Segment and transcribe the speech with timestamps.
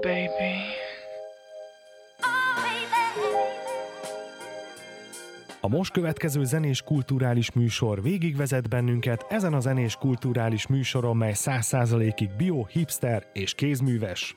[0.00, 0.78] baby.
[5.60, 12.30] A most következő zenés kulturális műsor végigvezet bennünket ezen a zenés kulturális műsoron, mely 100%-ig
[12.36, 14.36] bio, hipster és kézműves.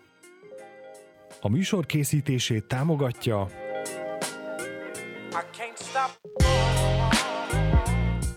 [1.41, 3.47] A műsor készítését támogatja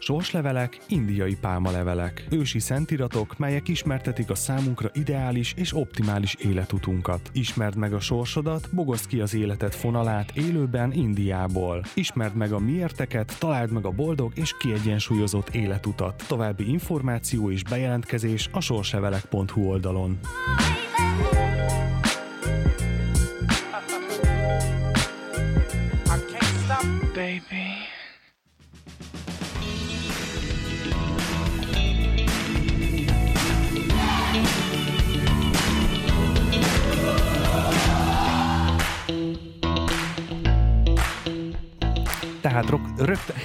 [0.06, 7.30] Sorslevelek, indiai pálmalevelek, ősi szentiratok, melyek ismertetik a számunkra ideális és optimális életutunkat.
[7.32, 11.84] Ismerd meg a sorsodat, bogozd ki az életed fonalát élőben Indiából.
[11.94, 16.24] Ismerd meg a miérteket, találd meg a boldog és kiegyensúlyozott életutat.
[16.28, 20.18] További információ és bejelentkezés a sorslevelek.hu oldalon.
[27.14, 27.75] Baby.
[42.46, 43.36] Tehát rok, rögtön...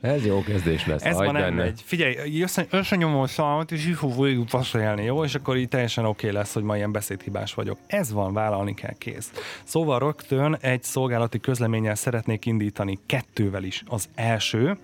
[0.00, 1.04] Ez jó kezdés lesz.
[1.04, 1.80] Ez van, nem megy.
[1.84, 5.24] Figyelj, össze- összenyomom a szalmat, és fog végig passzolni, jó?
[5.24, 7.78] És akkor így teljesen oké okay lesz, hogy ma ilyen beszédhibás vagyok.
[7.86, 9.32] Ez van, vállalni kell, kész.
[9.64, 13.82] Szóval rögtön egy szolgálati közleménnyel szeretnék indítani kettővel is.
[13.86, 14.76] Az első,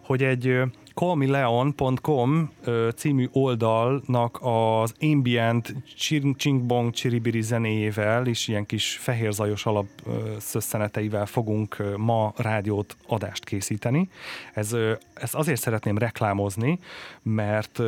[0.00, 0.60] hogy egy
[1.00, 2.50] callmeleon.com
[2.96, 9.86] című oldalnak az ambient csing csing bong csiribiri zenéjével és ilyen kis fehérzajos alap
[10.38, 14.08] szösszeneteivel fogunk ma rádiót adást készíteni.
[14.54, 14.76] Ez,
[15.14, 16.78] ezt azért szeretném reklámozni,
[17.22, 17.80] mert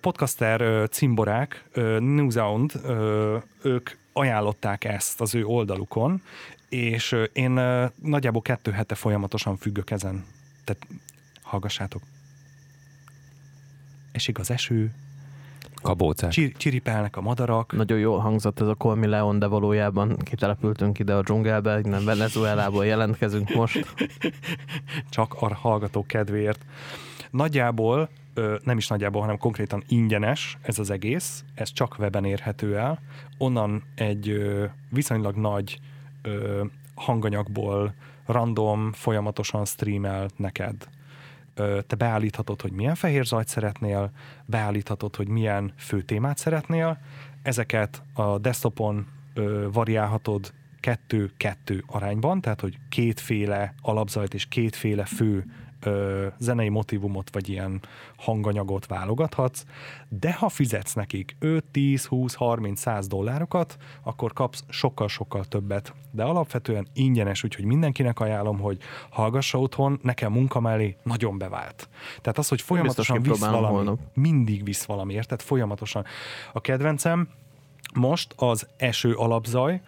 [0.00, 6.22] podcaster cimborák, ö, New Sound, ö, ők ajánlották ezt az ő oldalukon,
[6.68, 7.60] és én
[8.02, 10.24] nagyjából kettő hete folyamatosan függök ezen.
[10.64, 10.86] Tehát
[11.52, 12.02] hallgassátok.
[14.12, 14.94] Esik az eső,
[15.74, 16.34] Kabócás.
[16.34, 21.14] csir- csiripelnek a madarak, Nagyon jól hangzott ez a Colmi Leon, de valójában kitelepültünk ide
[21.14, 23.94] a dzsungelbe, innen Venezuelából jelentkezünk most.
[25.10, 26.64] csak a hallgatók kedvéért.
[27.30, 32.76] Nagyjából, ö, nem is nagyjából, hanem konkrétan ingyenes ez az egész, ez csak weben érhető
[32.76, 33.00] el.
[33.38, 35.80] Onnan egy ö, viszonylag nagy
[36.22, 37.94] ö, hanganyagból
[38.26, 40.88] random, folyamatosan streamel neked.
[41.86, 44.10] Te beállíthatod, hogy milyen fehér zajt szeretnél,
[44.44, 46.98] beállíthatod, hogy milyen fő témát szeretnél,
[47.42, 49.06] ezeket a desktopon
[49.72, 55.44] variálhatod kettő-kettő arányban, tehát hogy kétféle alapzajt és kétféle fő
[55.86, 57.80] ö, zenei motivumot vagy ilyen
[58.16, 59.64] hanganyagot válogathatsz,
[60.08, 65.94] de ha fizetsz nekik 5, 10, 20, 30, 100 dollárokat, akkor kapsz sokkal-sokkal többet.
[66.10, 68.78] De alapvetően ingyenes, úgyhogy mindenkinek ajánlom, hogy
[69.10, 71.88] hallgassa otthon, nekem munka mellé nagyon bevált.
[72.20, 73.98] Tehát az, hogy folyamatosan visz valami, holnap.
[74.14, 75.42] mindig visz valami, érted?
[75.42, 76.04] Folyamatosan.
[76.52, 77.28] A kedvencem
[77.94, 79.80] most az eső alapzaj,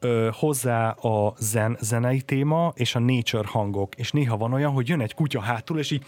[0.00, 4.88] ö, hozzá a zen zenei téma és a nature hangok, és néha van olyan, hogy
[4.88, 6.02] jön egy kutya hátul, és így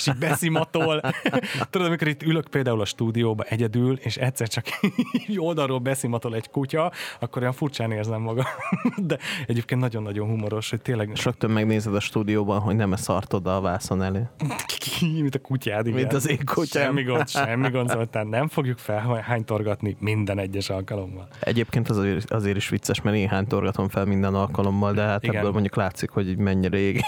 [0.00, 1.00] és így beszimatol.
[1.70, 4.66] Tudod, amikor itt ülök például a stúdióba egyedül, és egyszer csak
[5.28, 8.44] így oldalról beszimatol egy kutya, akkor olyan furcsán érzem magam.
[9.08, 13.56] De egyébként nagyon-nagyon humoros, hogy tényleg És rögtön megnézed a stúdióban, hogy nem szart oda
[13.56, 14.02] a vászon
[15.00, 15.20] elé.
[15.20, 15.98] mint a kutyád, igen.
[15.98, 16.84] Mint az én kutyám.
[16.84, 21.28] Semmi gond, semmi gond, szóval nem fogjuk felhánytorgatni minden egyes alkalommal.
[21.40, 25.36] Egyébként az azért, azért is vicces, mert én hánytorgatom fel minden alkalommal, de hát Igen.
[25.36, 27.00] ebből mondjuk látszik, hogy mennyire ég,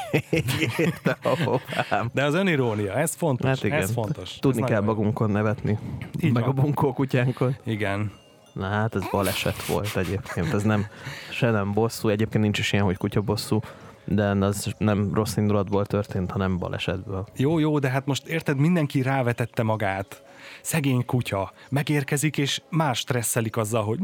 [0.79, 2.11] érte a hovám.
[2.13, 4.39] De az önirónia, ez fontos, Hát igen, ez fontos.
[4.39, 5.79] Tudni ez kell magunkon nevetni.
[6.21, 6.59] Így meg van.
[6.59, 7.57] a bunkó kutyánkon.
[7.65, 8.13] Igen.
[8.53, 10.87] Na hát ez baleset volt egyébként, ez nem,
[11.31, 13.61] se nem bosszú, egyébként nincs is ilyen, hogy kutya bosszú,
[14.05, 17.27] de az nem rossz indulatból történt, hanem balesetből.
[17.37, 20.23] Jó, jó, de hát most érted, mindenki rávetette magát.
[20.63, 21.53] Szegény kutya.
[21.71, 23.99] Megérkezik, és más stresszelik azzal, hogy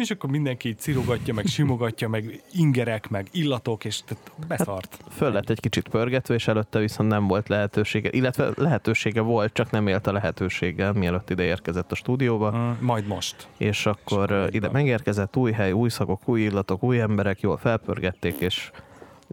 [0.00, 4.00] és akkor mindenki cirogatja, meg simogatja, meg ingerek, meg illatok, és
[4.48, 4.98] beszart.
[5.10, 9.70] Föl lett egy kicsit pörgetve, és előtte viszont nem volt lehetősége, illetve lehetősége volt, csak
[9.70, 13.48] nem élt a lehetőséggel, mielőtt ide érkezett a stúdióba, Mm, Majd most.
[13.56, 18.38] és akkor így ide megérkezett új hely, új szagok, új illatok, új emberek, jól felpörgették,
[18.38, 18.70] és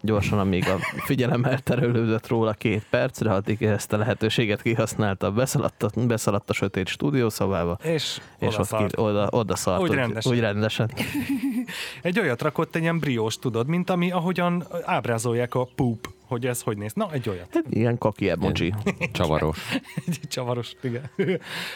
[0.02, 5.90] gyorsan, amíg a figyelem elterelődött róla két percre, addig ezt a lehetőséget kihasználta, beszaladt a,
[6.08, 8.96] beszaladt a sötét stúdiószobába, És, és ott odaszart.
[8.96, 10.32] ki, oda, oda szart, úgy, rendesen.
[10.32, 10.92] úgy rendesen.
[12.02, 16.62] Egy olyat rakott, egy ilyen briós, tudod, mint ami, ahogyan ábrázolják a poop hogy ez
[16.62, 16.94] hogy néz.
[16.94, 17.62] Na, egy olyat.
[17.70, 18.74] Ilyen kaki emoji.
[19.12, 19.58] Csavaros.
[20.08, 21.10] Egy csavaros, igen.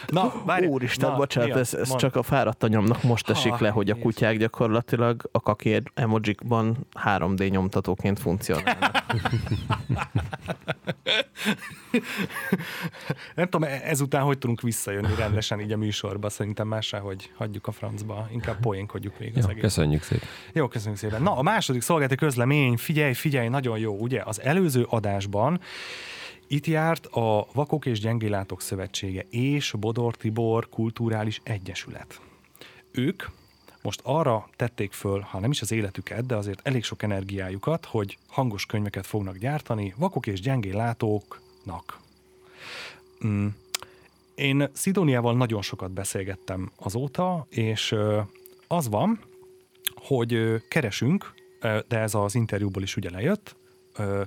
[0.07, 3.69] Na, várj, Úristen, na, bocsánat, ez, ez csak a fáradt anyomnak most esik Ha, le,
[3.69, 9.03] hogy a kutyák gyakorlatilag a kaki emojikban 3D nyomtatóként funkcionálnak.
[13.35, 17.67] Nem tudom, e- ezután hogy tudunk visszajönni rendesen így a műsorba, szerintem már hogy hagyjuk
[17.67, 19.61] a francba, inkább poénkodjuk végig az Jó, egész.
[19.61, 20.27] köszönjük szépen.
[20.53, 21.21] Jó, köszönjük szépen.
[21.21, 24.21] Na, a második szolgálati közlemény, figyelj, figyelj, nagyon jó, ugye?
[24.25, 25.59] Az előző adásban
[26.47, 32.21] itt járt a Vakok és Gyengélátok Szövetsége és Bodor Tibor Kulturális Egyesület.
[32.91, 33.23] Ők
[33.81, 38.17] most arra tették föl, ha nem is az életüket, de azért elég sok energiájukat, hogy
[38.27, 41.99] hangos könyveket fognak gyártani vakok és gyengénlátóknak.
[43.25, 43.47] Mm.
[44.35, 47.95] Én Szidóniával nagyon sokat beszélgettem azóta, és
[48.67, 49.19] az van,
[49.95, 53.55] hogy keresünk, de ez az interjúból is ugye lejött,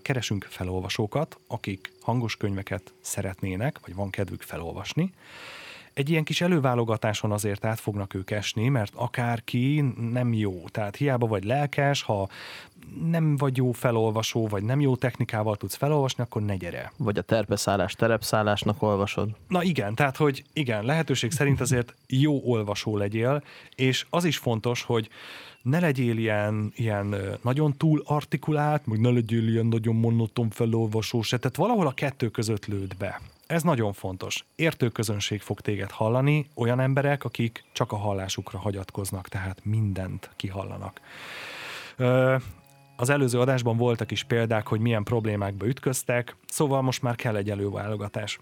[0.03, 5.13] keresünk felolvasókat, akik hangos könyveket szeretnének, vagy van kedvük felolvasni.
[5.93, 10.65] Egy ilyen kis előválogatáson azért át fognak ők esni, mert akárki nem jó.
[10.71, 12.29] Tehát hiába vagy lelkes, ha
[13.11, 16.93] nem vagy jó felolvasó, vagy nem jó technikával tudsz felolvasni, akkor ne gyere.
[16.97, 19.29] Vagy a terpeszállás terepszállásnak olvasod.
[19.49, 23.43] Na igen, tehát hogy igen, lehetőség szerint azért jó olvasó legyél,
[23.75, 25.09] és az is fontos, hogy
[25.69, 31.39] ne legyél ilyen, ilyen nagyon túl artikulált, meg ne legyél ilyen nagyon monoton felolvasó se,
[31.39, 33.21] tehát valahol a kettő között lőd be.
[33.47, 34.45] Ez nagyon fontos.
[34.57, 41.01] Értő közönség fog téged hallani, olyan emberek, akik csak a hallásukra hagyatkoznak, tehát mindent kihallanak.
[41.97, 42.37] Ö,
[42.97, 47.51] az előző adásban voltak is példák, hogy milyen problémákba ütköztek, szóval most már kell egy
[47.51, 48.39] előválogatás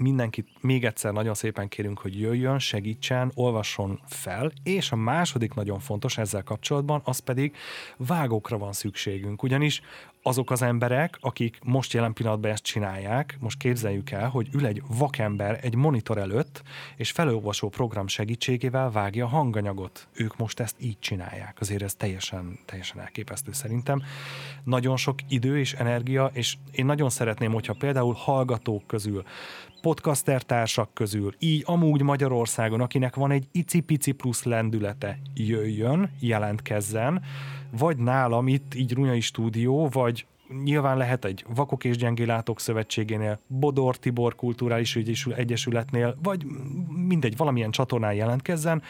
[0.00, 5.78] mindenkit még egyszer nagyon szépen kérünk, hogy jöjjön, segítsen, olvasson fel, és a második nagyon
[5.78, 7.56] fontos ezzel kapcsolatban, az pedig
[7.96, 9.80] vágókra van szükségünk, ugyanis
[10.28, 14.82] azok az emberek, akik most jelen pillanatban ezt csinálják, most képzeljük el, hogy ül egy
[14.88, 16.62] vakember egy monitor előtt,
[16.96, 20.08] és felolvasó program segítségével vágja a hanganyagot.
[20.12, 21.56] Ők most ezt így csinálják.
[21.60, 24.02] Azért ez teljesen, teljesen elképesztő szerintem.
[24.64, 29.24] Nagyon sok idő és energia, és én nagyon szeretném, hogyha például hallgatók közül,
[29.80, 37.22] podcaster társak közül, így amúgy Magyarországon, akinek van egy icipici plusz lendülete, jöjjön, jelentkezzen,
[37.70, 40.26] vagy nálam itt, így Runyai stúdió, vagy
[40.64, 44.98] nyilván lehet egy Vakok és Gyengélátok Szövetségénél, Bodor Tibor Kulturális
[45.36, 46.46] Egyesületnél, vagy
[46.88, 48.82] mindegy, valamilyen csatornán jelentkezzen,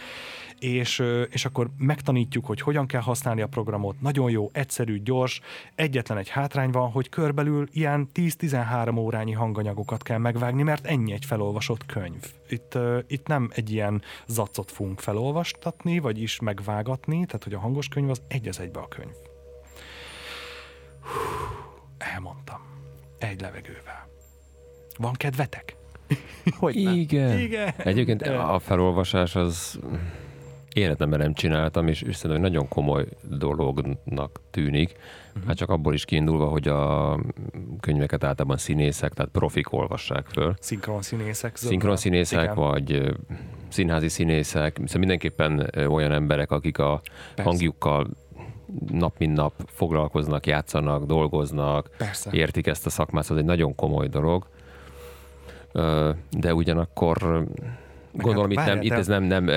[0.59, 4.01] és, és akkor megtanítjuk, hogy hogyan kell használni a programot.
[4.01, 5.41] Nagyon jó, egyszerű, gyors.
[5.75, 11.25] Egyetlen egy hátrány van, hogy körbelül ilyen 10-13 órányi hanganyagokat kell megvágni, mert ennyi egy
[11.25, 12.33] felolvasott könyv.
[12.49, 18.11] Itt, itt nem egy ilyen zacot fogunk felolvastatni, vagyis megvágatni, tehát hogy a hangos könyv
[18.11, 19.15] az egy az egybe a könyv.
[21.01, 21.49] Hú,
[21.99, 22.61] Elmondtam.
[23.19, 24.09] Egy levegővel.
[24.99, 25.77] Van kedvetek?
[26.59, 26.77] Hogy?
[26.77, 27.39] Igen.
[27.39, 27.75] Igen.
[27.77, 29.79] Egyébként a felolvasás az
[30.79, 34.97] életemben nem csináltam, és, és szerintem egy nagyon komoly dolognak tűnik.
[35.47, 37.19] Hát csak abból is kiindulva, hogy a
[37.81, 40.55] könyveket általában színészek, tehát profik olvassák föl.
[40.61, 41.57] Szinkron színészek.
[41.57, 42.55] Szinkron színészek, Igen.
[42.55, 43.17] vagy
[43.69, 47.01] színházi színészek, szóval mindenképpen olyan emberek, akik a
[47.35, 47.51] Persze.
[47.51, 48.07] hangjukkal
[48.91, 52.31] nap mint nap foglalkoznak, játszanak, dolgoznak, Persze.
[52.33, 54.47] értik ezt a szakmát, szóval ez egy nagyon komoly dolog.
[56.31, 57.47] De ugyanakkor
[58.13, 59.49] gondolom itt, nem, itt ez nem, nem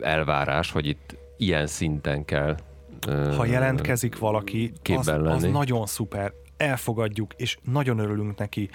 [0.00, 2.56] elvárás, hogy itt ilyen szinten kell
[3.36, 6.32] Ha jelentkezik valaki, az, az nagyon szuper.
[6.56, 8.70] Elfogadjuk, és nagyon örülünk neki.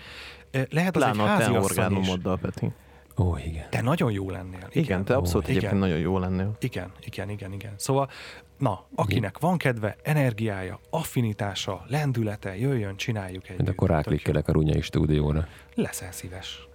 [0.51, 2.71] Eh, Lehet az egy Pláne a te házi orgánumoddal, Peti.
[3.17, 3.69] Ó, igen.
[3.69, 4.67] Te nagyon jó lennél.
[4.71, 5.57] Igen, te abszolút igen.
[5.57, 6.55] egyébként nagyon jó lennél.
[6.59, 7.73] Igen, igen, igen, igen.
[7.77, 8.09] Szóval,
[8.57, 13.57] na, akinek van kedve, energiája, affinitása, lendülete, jöjjön, csináljuk együtt.
[13.57, 15.47] Mint akkor ráklikkelek a Runyai stúdióra.
[15.75, 16.67] Leszel szíves.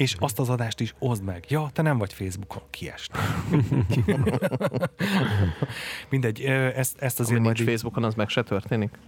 [0.00, 1.44] És azt az adást is oszd meg.
[1.48, 3.10] Ja, te nem vagy Facebookon, kiest.
[6.10, 8.98] Mindegy, ezt, ezt Ami azért majd nincs Facebookon, az meg se történik?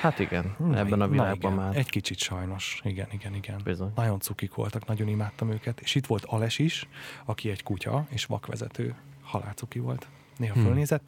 [0.00, 1.76] Hát igen, Na, ebben a világban igen, már.
[1.76, 3.60] Egy kicsit sajnos, igen, igen, igen.
[3.64, 3.92] Bizony.
[3.94, 5.80] Nagyon cukik voltak, nagyon imádtam őket.
[5.80, 6.88] És itt volt Ales is,
[7.24, 10.08] aki egy kutya és vakvezető, halálcuki volt.
[10.36, 10.64] Néha Hmm.
[10.64, 11.02] fölnézett,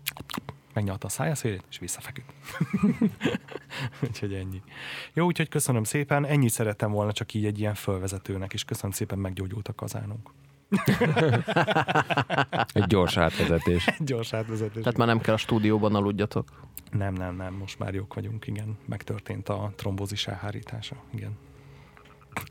[0.76, 2.32] megnyalta a szája szélét, és visszafeküdt.
[4.08, 4.62] úgyhogy ennyi.
[5.12, 9.18] Jó, úgyhogy köszönöm szépen, ennyit szerettem volna csak így egy ilyen fölvezetőnek, és köszönöm szépen,
[9.18, 10.30] meggyógyult a kazánunk.
[12.72, 13.88] Egy gyors átvezetés.
[13.98, 14.82] Gyors átvezetés.
[14.82, 16.48] Tehát már nem kell a stúdióban aludjatok.
[16.90, 18.78] Nem, nem, nem, most már jók vagyunk, igen.
[18.86, 21.38] Megtörtént a trombózis elhárítása, igen.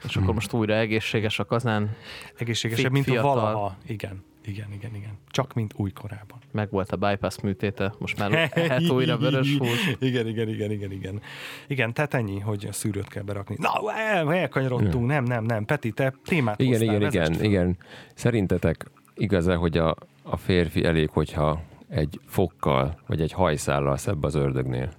[0.04, 1.96] És akkor most újra egészséges a kazán,
[2.38, 3.78] Egészségesebb, mint a valaha.
[3.86, 5.18] Igen, igen, igen, igen.
[5.28, 6.40] Csak mint újkorában.
[6.52, 9.96] meg volt a bypass műtéte, most már ehet újra vörös hús.
[10.00, 11.22] Igen, igen, igen, igen, igen.
[11.68, 13.56] Igen, tehát ennyi, hogy a szűrőt kell berakni.
[13.60, 15.66] Na, el, elkanyarodtunk, nem, nem, nem.
[15.66, 17.44] Peti, te témát Igen, hoztál, igen, igen, fel.
[17.44, 17.78] igen.
[18.14, 18.86] Szerintetek
[19.16, 24.92] igaz-e, hogy a, a férfi elég, hogyha egy fokkal vagy egy hajszállal szebb az ördögnél?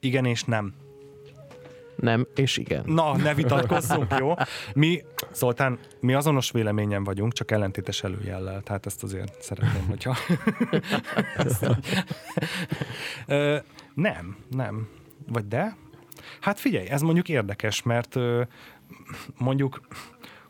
[0.00, 0.74] Igen és nem.
[1.96, 2.82] Nem, és igen.
[2.86, 4.34] Na, ne vitatkozzunk, jó?
[4.74, 10.16] Mi, Zoltán, mi azonos véleményen vagyunk, csak ellentétes előjellel, tehát ezt azért szeretném, hogyha...
[13.94, 14.88] Nem, nem.
[15.28, 15.76] Vagy de?
[16.40, 18.16] Hát figyelj, ez mondjuk érdekes, mert
[19.38, 19.80] mondjuk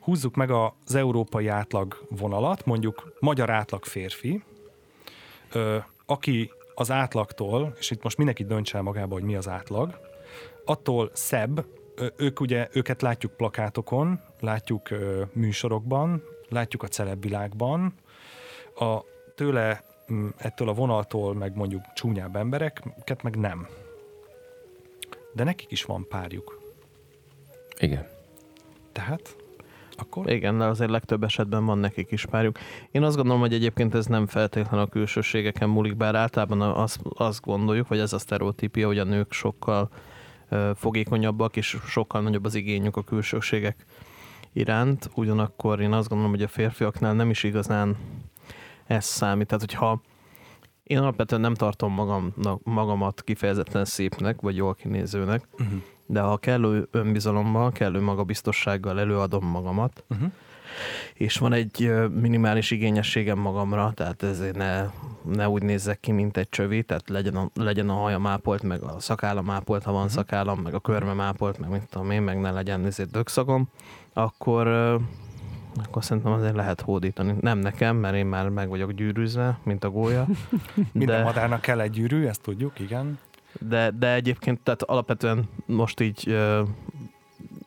[0.01, 4.43] húzzuk meg az európai átlag vonalat, mondjuk magyar átlag férfi,
[6.07, 10.01] aki az átlagtól, és itt most mindenki döntse el magába, hogy mi az átlag,
[10.65, 11.67] attól szebb,
[12.17, 14.89] ők ugye, őket látjuk plakátokon, látjuk
[15.33, 17.95] műsorokban, látjuk a celebvilágban,
[18.75, 18.99] a
[19.35, 23.69] tőle, mm, ettől a vonaltól meg mondjuk csúnyább embereket meg nem.
[25.33, 26.61] De nekik is van párjuk.
[27.79, 28.07] Igen.
[28.93, 29.37] Tehát
[29.97, 32.59] akkor Igen, de azért legtöbb esetben van nekik is párjuk.
[32.91, 37.41] Én azt gondolom, hogy egyébként ez nem feltétlenül a külsőségeken múlik, bár általában azt, azt
[37.41, 40.14] gondoljuk, vagy ez a sztereotípia, hogy a nők sokkal ö,
[40.75, 43.85] fogékonyabbak, és sokkal nagyobb az igényük a külsőségek
[44.53, 45.11] iránt.
[45.15, 47.97] Ugyanakkor én azt gondolom, hogy a férfiaknál nem is igazán
[48.87, 49.47] ez számít.
[49.47, 50.01] Tehát, hogyha
[50.83, 55.83] én alapvetően nem tartom magamnak, magamat kifejezetten szépnek, vagy jól kinézőnek, uh-huh.
[56.07, 60.33] de ha kellő önbizalommal, kellő magabiztossággal előadom magamat, Uh-huh.
[61.15, 64.85] És van egy minimális igényességem magamra, tehát ezért ne,
[65.23, 68.83] ne úgy nézzek ki, mint egy csövi, tehát legyen a, legyen a hajam ápolt, meg
[68.83, 70.13] a szakállam ápolt, ha van Mhm.
[70.13, 73.69] szakállam, meg a körmem ápolt, meg mit tudom én, meg ne legyen ezért dögszagom,
[74.13, 74.67] akkor,
[75.85, 77.35] akkor szerintem azért lehet hódítani.
[77.41, 80.27] Nem nekem, mert én már meg vagyok gyűrűzve, mint a gólya.
[80.93, 83.19] Minden de, madárnak kell egy gyűrű, ezt tudjuk, igen.
[83.61, 86.37] de, de egyébként, tehát alapvetően most így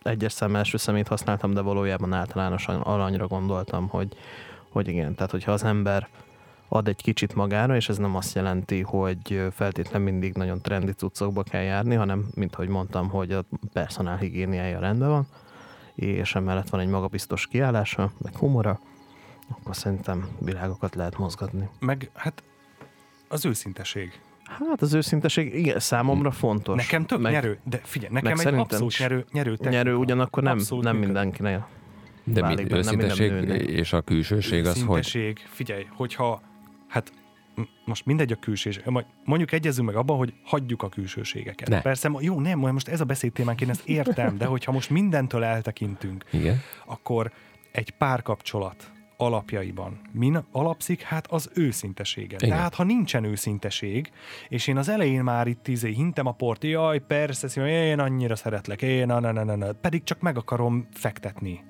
[0.07, 4.17] egyes szem első szemét használtam, de valójában általánosan aranyra gondoltam, hogy,
[4.69, 6.07] hogy igen, tehát hogyha az ember
[6.69, 11.43] ad egy kicsit magára, és ez nem azt jelenti, hogy feltétlen mindig nagyon trendi cuccokba
[11.43, 15.27] kell járni, hanem, mint ahogy mondtam, hogy a personál higiéniája rendben van,
[15.95, 18.79] és emellett van egy magabiztos kiállása, meg humora,
[19.49, 21.69] akkor szerintem világokat lehet mozgatni.
[21.79, 22.43] Meg hát
[23.27, 24.21] az őszinteség.
[24.47, 26.75] Hát az őszinteség, igen, számomra fontos.
[26.75, 29.69] Nekem tök Meg- nyerő, de figyelj, nekem egy szerintem abszolút nyerő, nyerő technika.
[29.75, 31.13] Nyerő ugyanakkor nem, Abszolút nem működik.
[31.15, 31.61] mindenkinek.
[32.23, 33.31] De mi, Válik minden őszinteség
[33.69, 36.41] és a külsőség az, hogy Őszinteség, figyelj, hogyha,
[36.87, 37.11] hát
[37.85, 41.67] most mindegy a külsőség, majd mondjuk egyezünk meg abban, hogy hagyjuk a külsőségeket.
[41.67, 41.81] Ne.
[41.81, 46.23] Persze, jó, nem, most ez a beszédtémánk, én ezt értem, de hogyha most mindentől eltekintünk,
[46.31, 47.31] igen, akkor
[47.71, 51.01] egy párkapcsolat alapjaiban min alapszik?
[51.01, 52.35] Hát az őszintesége.
[52.39, 52.49] Igen.
[52.49, 54.11] Tehát, ha nincsen őszinteség,
[54.49, 58.35] és én az elején már itt izé hintem a port, jaj, persze, szívom, én annyira
[58.35, 61.63] szeretlek, én, na, na, na, na, na, pedig csak meg akarom fektetni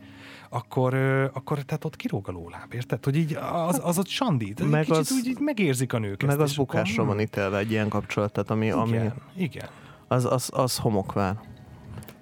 [0.50, 0.94] akkor,
[1.34, 3.04] akkor tehát ott kirúg a lóláb, érted?
[3.04, 3.38] Hogy így
[3.68, 6.50] az, az ott sandít, meg kicsit az- úgy így megérzik a nők Meg ezt, az
[6.50, 9.68] és akkor, bukásra hm, van ítélve egy ilyen kapcsolat, tehát ami, ami Igen, igen.
[10.08, 11.40] az, az, az homokvár.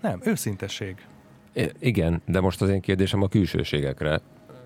[0.01, 0.95] Nem, őszintesség.
[1.53, 4.21] I- igen, de most az én kérdésem a külsőségekre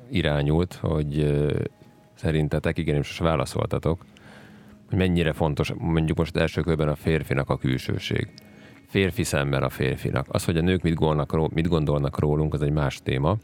[0.09, 1.37] irányult, hogy
[2.15, 4.05] szerintetek, igen, és most válaszoltatok,
[4.89, 8.27] hogy mennyire fontos, mondjuk most első körben a férfinak a külsőség.
[8.87, 10.25] Férfi szemben a férfinak.
[10.29, 13.37] Az, hogy a nők mit gondolnak, mit gondolnak rólunk, az egy más téma.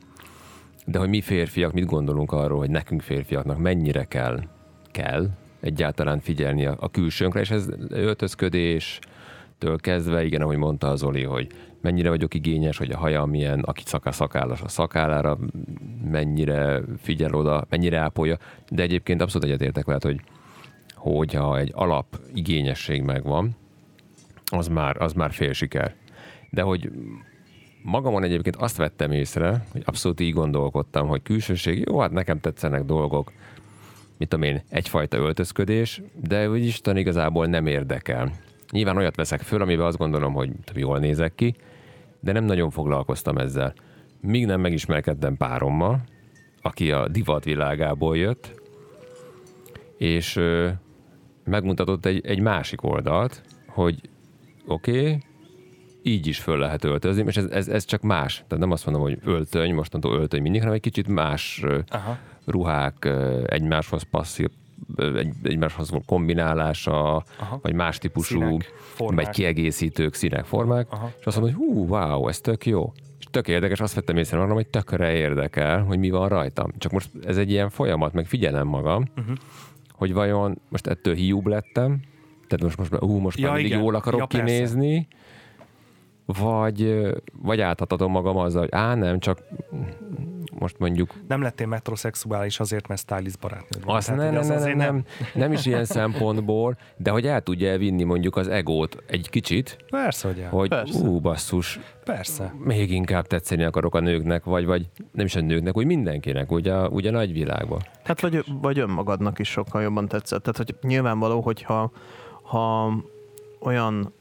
[0.86, 4.40] De hogy mi férfiak mit gondolunk arról, hogy nekünk férfiaknak mennyire kell,
[4.92, 5.30] kell
[5.60, 7.68] egyáltalán figyelni a, a külsőnkre, és ez
[9.60, 11.48] öltözködéstől kezdve, igen, ahogy mondta az Oli, hogy
[11.82, 15.38] mennyire vagyok igényes, hogy a hajam milyen, aki szaká szakállas a szakállára,
[16.04, 18.38] mennyire figyel oda, mennyire ápolja,
[18.70, 20.20] de egyébként abszolút egyetértek veled, hogy
[20.96, 23.56] hogyha egy alap igényesség megvan,
[24.52, 25.96] az már, az már fél siker.
[26.50, 26.92] De hogy
[27.84, 32.84] magamon egyébként azt vettem észre, hogy abszolút így gondolkodtam, hogy külsőség, jó, hát nekem tetszenek
[32.84, 33.32] dolgok,
[34.18, 38.32] mit tudom én, egyfajta öltözködés, de úgy Isten igazából nem érdekel.
[38.76, 41.56] Nyilván olyat veszek föl, amiben azt gondolom, hogy jól nézek ki,
[42.20, 43.74] de nem nagyon foglalkoztam ezzel.
[44.22, 46.04] Míg nem megismerkedtem párommal,
[46.62, 48.62] aki a divat világából jött,
[49.98, 50.70] és ö,
[51.44, 54.10] megmutatott egy, egy másik oldalt, hogy
[54.68, 55.18] oké, okay,
[56.04, 58.36] így is föl lehet öltözni, és ez, ez, ez csak más.
[58.36, 62.18] Tehát nem azt mondom, hogy öltöny, mostantól öltöny mindig, hanem egy kicsit más Aha.
[62.46, 63.10] ruhák
[63.46, 64.50] egymáshoz passzív,
[64.98, 67.60] egy, egymáshoz való kombinálása, Aha.
[67.62, 69.26] vagy más típusú, Színek, formák.
[69.26, 71.12] vagy kiegészítők, színek, formák, Aha.
[71.20, 72.94] és azt mondom, hogy hú, wow, ez tök jó.
[73.20, 76.72] És tök érdekes, azt vettem észre magam, hogy tökre érdekel, hogy mi van rajtam.
[76.78, 79.36] Csak most ez egy ilyen folyamat, meg figyelem magam, uh-huh.
[79.92, 82.00] hogy vajon most ettől hiúbb lettem,
[82.48, 83.84] tehát most, most, ú, most Ja, már mindig igen.
[83.84, 84.46] jól akarok Ja, persze.
[86.26, 87.08] Vagy,
[87.42, 89.40] vagy átadhatom magam azzal, hogy á, nem, csak
[90.60, 93.96] most mondjuk Nem lettél metroszexuális azért, mert stylist barátnőd van.
[93.96, 95.04] azt Tehát, ne, az ne, ne, azért nem,
[95.34, 100.28] nem is ilyen szempontból, de hogy el tudja elvinni mondjuk az egót egy kicsit, Persze,
[100.28, 100.50] hogy el.
[100.50, 101.00] hogy Persze.
[101.00, 102.54] ú, basszus, Persze.
[102.58, 106.68] még inkább tetszeni akarok a nőknek, vagy, vagy nem is a nőknek, úgy mindenkinek, úgy
[106.68, 107.82] a, úgy a nagyvilágban.
[108.04, 110.44] Hát vagy, vagy önmagadnak is sokkal jobban tetszett.
[110.44, 111.92] Tehát, hogy nyilvánvaló, hogyha
[112.42, 112.94] ha
[113.60, 114.14] olyan,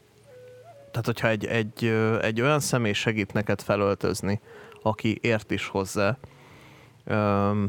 [0.94, 1.84] tehát hogyha egy, egy,
[2.20, 4.40] egy olyan személy segít neked felöltözni,
[4.82, 6.18] aki ért is hozzá,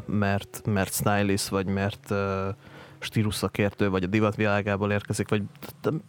[0.05, 2.49] mert, mert stylist, vagy mert ö,
[2.99, 5.43] stílusszakértő, vagy a divatvilágából érkezik, vagy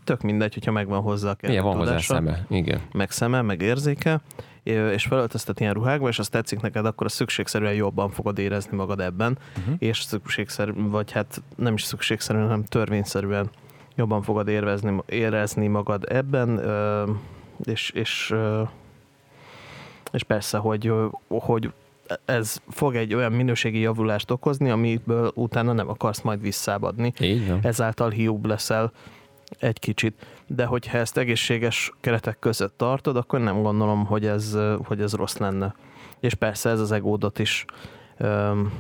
[0.04, 2.46] tök mindegy, hogyha megvan hozzá a Milyen van hozzá szeme?
[2.49, 2.80] Igen.
[2.92, 4.20] meg szeme, meg érzéke,
[4.62, 9.38] és felöltöztet ilyen ruhákba, és azt tetszik neked, akkor szükségszerűen jobban fogod érezni magad ebben,
[9.58, 9.75] uh-huh.
[9.78, 13.50] és szükségszerű, vagy hát nem is szükségszerűen, hanem törvényszerűen
[13.97, 16.61] jobban fogod érvezni, érezni magad ebben,
[17.65, 18.35] és, és,
[20.12, 20.93] és persze, hogy,
[21.29, 21.73] hogy
[22.25, 27.59] ez fog egy olyan minőségi javulást okozni, amiből utána nem akarsz majd visszabadni Így van.
[27.62, 28.93] ezáltal hiúbb leszel
[29.59, 30.26] egy kicsit.
[30.47, 35.37] De hogyha ezt egészséges keretek között tartod, akkor nem gondolom, hogy ez, hogy ez rossz
[35.37, 35.75] lenne.
[36.21, 37.65] És persze ez az egódot is
[38.17, 38.73] öm,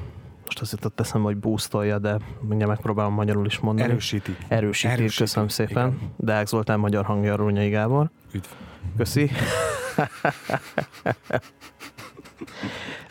[0.46, 3.88] most azt jutott eszem, hogy boostolja, de mindjárt megpróbálom magyarul is mondani.
[3.88, 4.36] Erősíti.
[4.48, 5.86] Erősíti, Erősíti, köszönöm szépen.
[5.86, 6.12] igen.
[6.16, 8.10] Deák Zoltán magyar hangja Rónyai Gábor.
[8.32, 8.46] Üdv.
[8.96, 9.30] Köszi.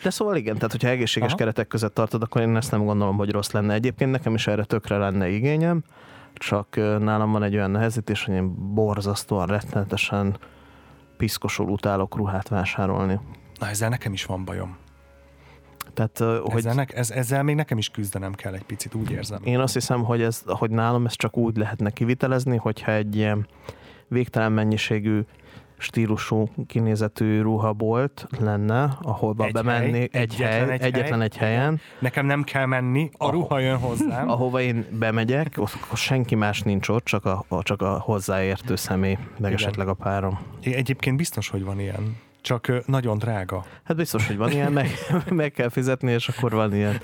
[0.02, 1.36] De szóval igen, tehát hogyha egészséges Aha.
[1.36, 3.74] keretek között tartod, akkor én ezt nem gondolom, hogy rossz lenne.
[3.74, 5.82] Egyébként nekem is erre tökre lenne igényem,
[6.34, 10.36] csak nálam van egy olyan nehezítés, hogy én borzasztóan, rettenetesen
[11.16, 13.20] piszkosul utálok ruhát vásárolni.
[13.58, 14.76] Na ezzel nekem is van bajom.
[15.96, 16.56] Tehát, Hogy...
[16.56, 19.40] Ezzel, ne, ez, ezzel még nekem is küzdenem kell egy picit, úgy érzem.
[19.44, 23.46] Én azt hiszem, hogy, ez, hogy nálam ezt csak úgy lehetne kivitelezni, hogyha egy ilyen
[24.08, 25.20] végtelen mennyiségű
[25.78, 31.24] stílusú kinézetű ruhabolt lenne, ahol Egy bemennék hely, egy egyetlen hely, egy egyetlen hely.
[31.24, 34.28] egy helyen, Nekem nem kell menni, a Ahol- ruha jön hozzám.
[34.34, 38.76] ahova én bemegyek, ott akkor senki más nincs ott, csak a, a, csak a hozzáértő
[38.76, 39.52] személy, meg Igen.
[39.52, 40.38] esetleg a párom.
[40.62, 42.16] Egyébként biztos, hogy van ilyen.
[42.46, 43.64] Csak nagyon drága.
[43.82, 44.88] Hát biztos, hogy van ilyen, meg,
[45.30, 47.00] meg kell fizetni, és akkor van ilyen.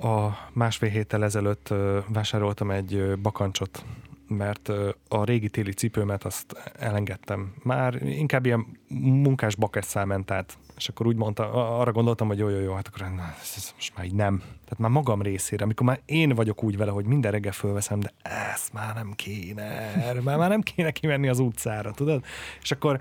[0.00, 1.74] A másfél héttel ezelőtt
[2.08, 3.84] vásároltam egy bakancsot,
[4.28, 4.68] mert
[5.08, 7.54] a régi téli cipőmet azt elengedtem.
[7.62, 8.66] Már inkább ilyen
[8.98, 10.58] munkás bakesszál ment át.
[10.80, 13.96] És akkor úgy mondta, arra gondoltam, hogy jó, jó, jó, hát akkor na, ez, most
[13.96, 14.38] már így nem.
[14.38, 18.12] Tehát már magam részére, amikor már én vagyok úgy vele, hogy minden reggel fölveszem, de
[18.22, 19.92] ezt már nem kéne,
[20.24, 22.24] már, már nem kéne kimenni az utcára, tudod?
[22.62, 23.00] És akkor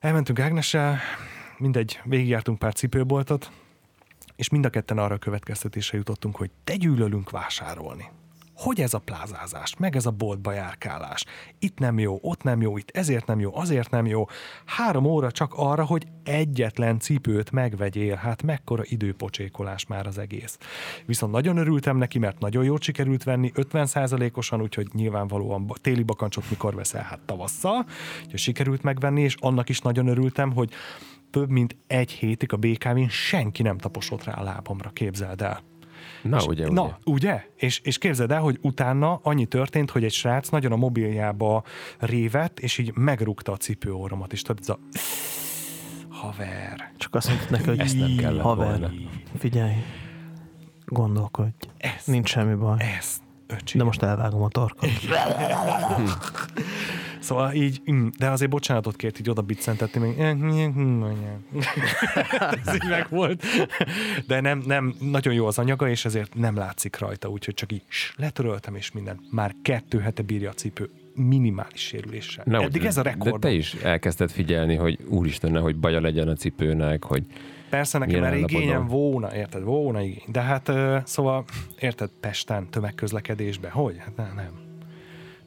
[0.00, 0.98] elmentünk Ágnessel,
[1.58, 3.50] mindegy, végigjártunk pár cipőboltot,
[4.36, 8.10] és mind a ketten arra a következtetésre jutottunk, hogy te gyűlölünk vásárolni.
[8.58, 11.24] Hogy ez a plázázás, meg ez a boltba járkálás.
[11.58, 14.24] Itt nem jó, ott nem jó, itt ezért nem jó, azért nem jó.
[14.64, 18.14] Három óra csak arra, hogy egyetlen cipőt megvegyél.
[18.14, 20.58] Hát mekkora időpocsékolás már az egész.
[21.06, 26.74] Viszont nagyon örültem neki, mert nagyon jól sikerült venni, 50%-osan, úgyhogy nyilvánvalóan téli bakancsot mikor
[26.74, 27.86] veszel, hát tavasszal,
[28.24, 30.70] úgyhogy sikerült megvenni, és annak is nagyon örültem, hogy
[31.30, 35.67] több mint egy hétig a BKV-n senki nem taposott rá a lábamra, képzeld el.
[36.22, 36.72] Na, És- ugye, ugye.
[36.72, 37.44] Na, ugye?
[37.56, 41.62] És, és képzeld el, hogy utána annyi történt, hogy egy srác nagyon a mobiljába
[41.98, 44.78] révett, és így megrúgta a cipőóromat, és tudod, ez a
[46.08, 46.92] haver.
[46.96, 48.90] Csak azt mondtad neki, hogy Ezt nem kellett haver, volna.
[49.38, 49.72] figyelj,
[50.86, 52.76] gondolkodj, Ez, nincs semmi baj.
[52.98, 53.78] ez, öcsi.
[53.78, 54.90] De most elvágom a torkot.
[57.20, 60.18] Szóval így, mm, de azért bocsánatot kért így oda biccentetni, még
[62.64, 63.44] ez így meg volt.
[64.26, 67.82] De nem, nem, nagyon jó az anyaga, és ezért nem látszik rajta, úgyhogy csak így
[68.16, 69.20] letöröltem, és minden.
[69.30, 72.44] Már kettő hete bírja a cipő minimális sérüléssel.
[72.46, 73.32] Na, Eddig ez a rekord.
[73.32, 77.24] De te is elkezdted figyelni, hogy úristen, hogy baja legyen a cipőnek, hogy
[77.68, 79.62] Persze nekem erre igényem volna, érted?
[79.62, 80.24] Volna igény.
[80.26, 80.72] De hát
[81.04, 81.44] szóval,
[81.78, 83.96] érted, Pesten tömegközlekedésbe, hogy?
[83.98, 84.66] Hát nem, nem.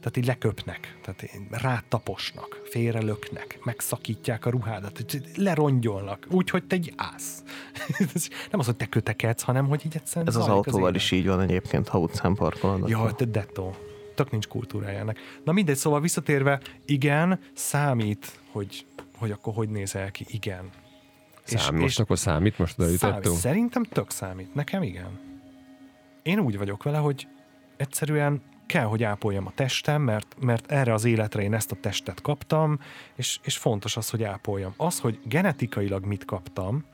[0.02, 5.04] Tehát így leköpnek, tehát rátaposnak, félrelöknek, megszakítják a ruhádat,
[5.36, 7.42] lerongyolnak, úgy, hogy te egy ász.
[8.50, 10.94] nem az, hogy te kötekedsz, hanem hogy így egyszerűen Ez az autóval élet.
[10.94, 12.88] is így van egyébként, ha utcán parkolod.
[12.88, 13.74] Ja, te dettó.
[14.14, 15.18] Tök nincs kultúrája ennek.
[15.44, 20.70] Na mindegy, szóval visszatérve, igen, számít, hogy, hogy akkor hogy nézel ki, igen.
[21.44, 23.36] Szám, most akkor számít, most oda jutottunk.
[23.36, 24.54] Szerintem tök számít.
[24.54, 25.20] Nekem igen.
[26.22, 27.28] Én úgy vagyok vele, hogy
[27.76, 32.20] egyszerűen kell, hogy ápoljam a testem, mert, mert erre az életre én ezt a testet
[32.20, 32.78] kaptam,
[33.14, 34.74] és, és fontos az, hogy ápoljam.
[34.76, 36.84] Az, hogy genetikailag mit kaptam,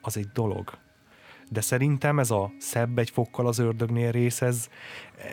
[0.00, 0.70] az egy dolog.
[1.48, 4.68] De szerintem ez a szebb egy fokkal az ördögnél rész, ez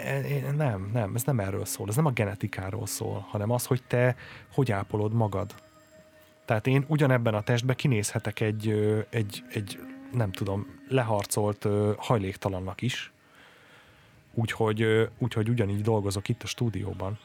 [0.04, 3.84] e, nem, nem, ez nem erről szól, ez nem a genetikáról szól, hanem az, hogy
[3.88, 4.16] te
[4.54, 5.56] hogy ápolod magad.
[6.46, 8.70] Tehát én ugyanebben a testben kinézhetek egy,
[9.10, 9.80] egy, egy
[10.12, 13.12] nem tudom, leharcolt hajléktalannak is,
[14.34, 17.20] úgyhogy, úgyhogy ugyanígy dolgozok itt a stúdióban.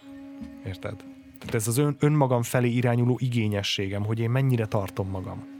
[0.66, 0.96] Érted?
[1.38, 5.57] Tehát ez az ön, önmagam felé irányuló igényességem, hogy én mennyire tartom magam.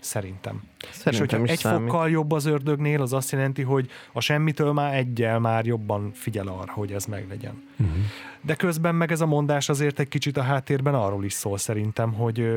[0.00, 0.62] Szerintem.
[0.80, 1.88] és Szerintem hogyha is egy számít.
[1.88, 6.46] fokkal jobb az ördögnél, az azt jelenti, hogy a semmitől már egyel már jobban figyel
[6.46, 7.62] arra, hogy ez meglegyen.
[7.78, 7.96] Uh-huh.
[8.40, 12.12] De közben meg ez a mondás azért egy kicsit a háttérben arról is szól szerintem,
[12.12, 12.50] hogy,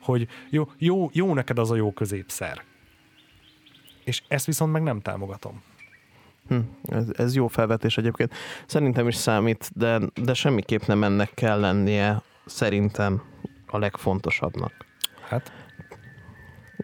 [0.00, 2.62] hogy jó, jó, jó neked az a jó középszer.
[4.04, 5.62] És ezt viszont meg nem támogatom.
[6.48, 8.34] Hm, ez, ez jó felvetés egyébként.
[8.66, 13.22] Szerintem is számít, de, de semmiképp nem ennek kell lennie szerintem
[13.66, 14.72] a legfontosabbnak.
[15.28, 15.52] Hát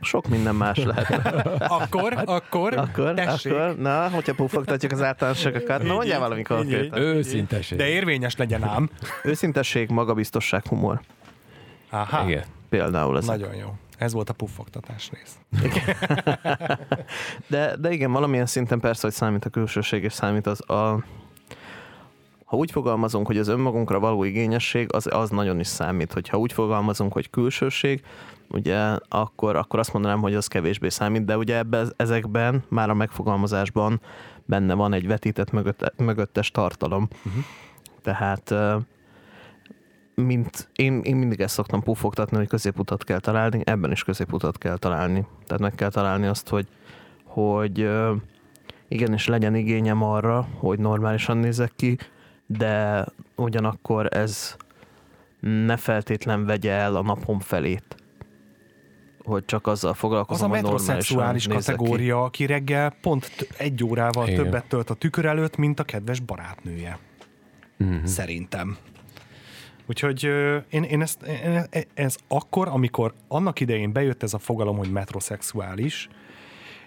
[0.01, 1.11] Sok minden más lehet.
[1.81, 3.53] akkor, akkor, Akkor, tessék.
[3.53, 7.01] akkor, na, hogyha pufogtatjuk az általánosságokat, na mondjál valami konkrétan.
[7.01, 7.79] Őszinteség.
[7.79, 8.91] De érvényes legyen ám.
[9.25, 11.01] Őszintesség, magabiztosság, humor.
[11.91, 12.45] Aha, Igen.
[12.69, 13.39] Például ezek.
[13.39, 13.75] nagyon jó.
[13.99, 15.37] Ez volt a puffogtatás rész.
[17.49, 21.05] De, de igen, valamilyen szinten persze, hogy számít a külsőség, és számít az a...
[22.47, 26.13] Ha úgy fogalmazunk, hogy az önmagunkra való igényesség, az, az nagyon is számít.
[26.13, 28.03] Hogyha úgy fogalmazunk, hogy külsőség,
[28.49, 28.79] ugye
[29.09, 34.01] akkor, akkor azt mondanám, hogy az kevésbé számít, de ugye ebbe, ezekben, már a megfogalmazásban
[34.45, 37.09] benne van egy vetített mögötte, mögöttes tartalom.
[37.25, 37.43] Uh-huh.
[38.03, 38.55] Tehát
[40.15, 44.77] mint én, én mindig ezt szoktam pufogtatni, hogy középutat kell találni, ebben is középutat kell
[44.77, 45.27] találni.
[45.47, 46.67] Tehát meg kell találni azt, hogy,
[47.25, 47.89] hogy
[48.89, 51.97] igenis legyen igényem arra, hogy normálisan nézek ki,
[52.47, 53.07] de
[53.37, 54.57] ugyanakkor ez
[55.41, 57.97] ne feltétlen vegye el a napom felét.
[59.25, 61.83] Hogy csak azzal Az foglalkozom, a hogy normálisan metrosexuális nézek ki.
[61.83, 64.43] kategória, aki reggel pont t- egy órával Igen.
[64.45, 66.99] többet tölt a tükör előtt, mint a kedves barátnője.
[67.79, 68.05] Uh-huh.
[68.05, 68.77] Szerintem.
[69.87, 70.25] Úgyhogy
[70.71, 76.09] én, én ezt, én, ez akkor, amikor annak idején bejött ez a fogalom, hogy metrosexuális,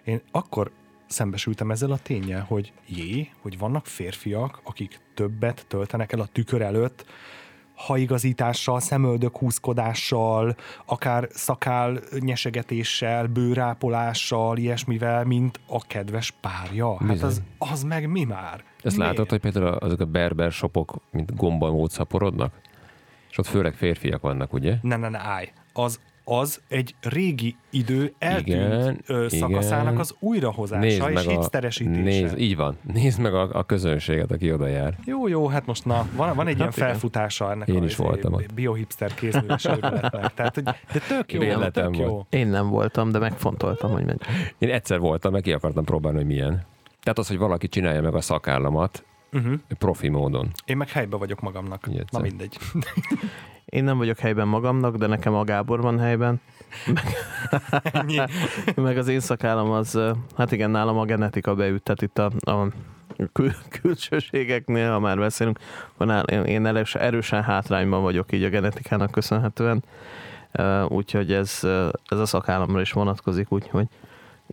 [0.03, 0.71] én akkor
[1.09, 6.61] szembesültem ezzel a tényel, hogy jé, hogy vannak férfiak, akik többet töltenek el a tükör
[6.61, 7.05] előtt,
[7.75, 16.97] haigazítással, szemöldök húzkodással, akár szakál nyesegetéssel, bőrápolással, ilyesmivel, mint a kedves párja.
[16.97, 17.29] Hát Bizony.
[17.29, 18.63] az, az meg mi már?
[18.83, 19.03] Ezt Mi?
[19.03, 22.53] látod, hogy például azok a berber shopok, mint gomban mód szaporodnak?
[23.29, 24.75] És ott főleg férfiak vannak, ugye?
[24.81, 25.51] Ne, ne, ne, állj.
[25.73, 25.99] Az,
[26.31, 29.99] az egy régi idő eltűnt Igen, szakaszának igen.
[29.99, 32.01] az újrahozása Nézd és meg, a, hipsteresítése.
[32.01, 32.77] nézd, így van.
[32.93, 34.95] Nézd meg a, a közönséget, aki oda jár.
[35.05, 36.89] Jó, jó, hát most na, van, van egy ilyen Hát igen.
[36.89, 38.53] felfutása ennek Én a is voltam ott.
[38.53, 40.33] biohipster kézműves őrületnek.
[40.33, 42.07] Tehát, hogy, de tök jó, Életem tök jó.
[42.07, 42.25] volt.
[42.29, 44.21] Én nem voltam, de megfontoltam, hogy megy.
[44.57, 46.65] Én egyszer voltam, meg ki akartam próbálni, hogy milyen.
[47.03, 49.53] Tehát az, hogy valaki csinálja meg a szakállamat Uh-huh.
[49.77, 50.47] profi módon.
[50.65, 51.85] Én meg helybe vagyok magamnak.
[51.87, 52.21] Így Na egyszer.
[52.21, 52.57] mindegy.
[53.65, 56.41] Én nem vagyok helyben magamnak, de nekem a Gábor van helyben.
[58.75, 59.99] Meg az én szakállam az,
[60.37, 62.67] hát igen, nálam a genetika beüt, tehát itt a, a
[63.33, 65.59] kül- külsőségeknél, ha már beszélünk,
[66.45, 69.83] én- erős, erősen hátrányban vagyok így a genetikának köszönhetően,
[70.87, 71.59] úgyhogy ez,
[72.05, 73.87] ez a szakállamra is vonatkozik, úgyhogy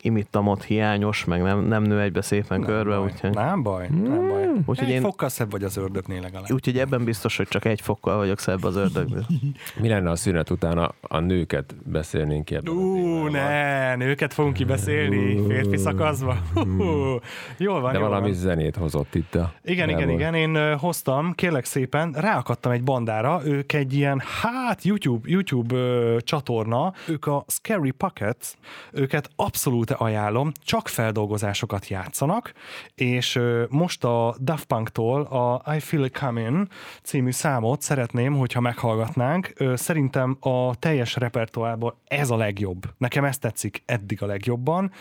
[0.02, 3.04] imittam ott hiányos, meg nem, nem nő egybe szépen Nem körbe, baj.
[3.04, 4.48] úgyhogy, Nem baj, nem baj.
[4.66, 6.50] Úgyhogy egy én- fokkal szebb vagy az ördögnél legalább.
[6.52, 9.26] úgyhogy ebben biztos, hogy csak egy fokkal vagyok szebb az ördögnél.
[9.80, 14.54] Mi lenne a szünet után a, a nőket beszélnénk ki ebben Ú, ne, nőket fogunk
[14.54, 16.36] kibeszélni férfi szakaszba.
[16.54, 17.18] Hú,
[17.58, 18.38] Jól van, De jól valami van.
[18.38, 19.52] zenét hozott itt a...
[19.64, 25.28] Igen, igen, igen, én hoztam, kérlek szépen, ráakadtam egy bandára, ők egy ilyen, hát YouTube,
[25.30, 28.46] YouTube ö, csatorna, ők a Scary Pockets,
[28.92, 32.52] őket abszolút ajánlom, csak feldolgozásokat játszanak,
[32.94, 36.66] és most a Daft Punk-tól a I Feel It Coming
[37.02, 39.52] című számot szeretném, hogyha meghallgatnánk.
[39.74, 42.82] Szerintem a teljes repertoárból ez a legjobb.
[42.98, 44.92] Nekem ez tetszik eddig a legjobban.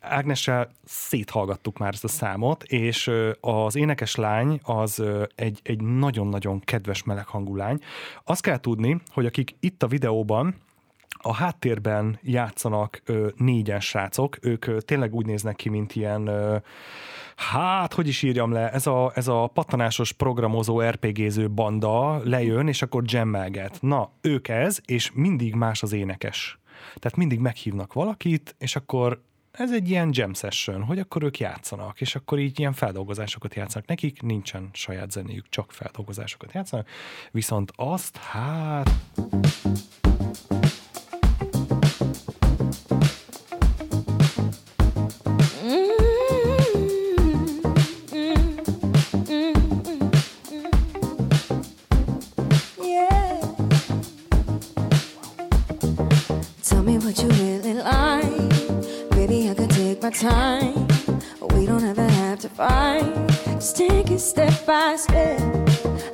[0.00, 3.10] Ágnessel széthallgattuk már ezt a számot, és
[3.40, 5.02] az énekes lány az
[5.34, 7.78] egy, egy nagyon-nagyon kedves meleghangú lány.
[8.24, 10.54] Azt kell tudni, hogy akik itt a videóban
[11.26, 16.56] a háttérben játszanak ö, négyen srácok, ők ö, tényleg úgy néznek ki, mint ilyen, ö,
[17.36, 22.82] hát, hogy is írjam le, ez a, ez a pattanásos programozó RPG-ző banda lejön, és
[22.82, 23.78] akkor jammelget.
[23.80, 26.58] Na, ők ez, és mindig más az énekes.
[26.94, 32.00] Tehát mindig meghívnak valakit, és akkor ez egy ilyen jam session, hogy akkor ők játszanak,
[32.00, 33.88] és akkor így ilyen feldolgozásokat játszanak.
[33.88, 36.88] Nekik nincsen saját zenéjük, csak feldolgozásokat játszanak.
[37.30, 38.90] Viszont azt, hát...
[57.06, 59.10] what you really like.
[59.10, 60.88] Baby, I can take my time.
[61.54, 63.28] We don't ever have to fight.
[63.60, 65.40] Just take it step by step.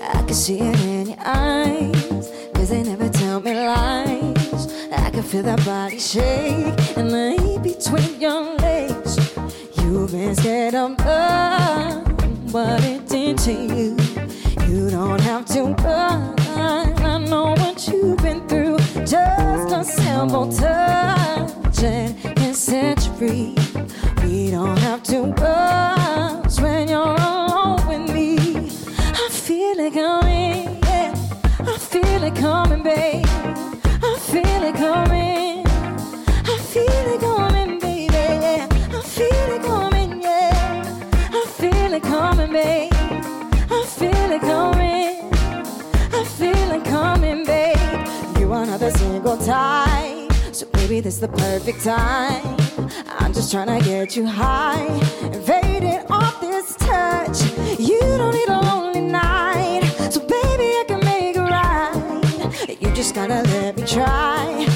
[0.02, 2.30] I can see it in your eyes.
[2.52, 4.90] Cause they never tell me lies.
[4.92, 6.98] I can feel that body shake.
[6.98, 9.16] And lay between your legs.
[9.78, 12.52] You've been scared of love.
[12.52, 13.96] What it did to you.
[14.68, 16.38] You don't have to run.
[16.48, 18.71] I know what you've been through.
[19.82, 22.54] A simple touch and you
[23.18, 23.56] free.
[24.22, 28.70] We don't have to rush when you're alone with me.
[28.96, 31.16] I feel it coming, yeah.
[31.58, 33.26] I feel it coming, babe.
[33.26, 35.21] I feel it coming.
[50.92, 52.44] Maybe this the perfect time.
[53.18, 54.84] I'm just trying to get you high.
[55.22, 57.40] Invaded off this touch.
[57.80, 59.86] You don't need a lonely night.
[60.10, 62.76] So baby, I can make it right.
[62.78, 64.71] You just gotta let me try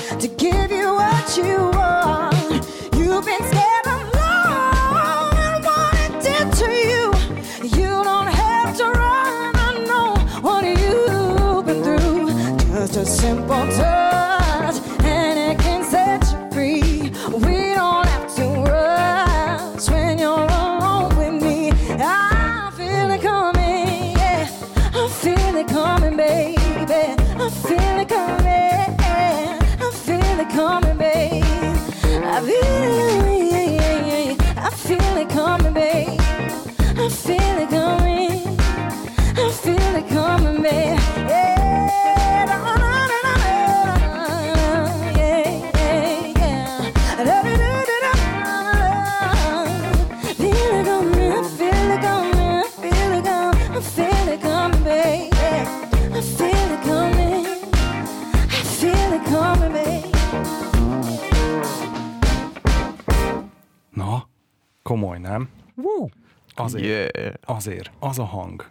[66.75, 67.33] Azért, Yeah.
[67.45, 68.65] azért, az a hang.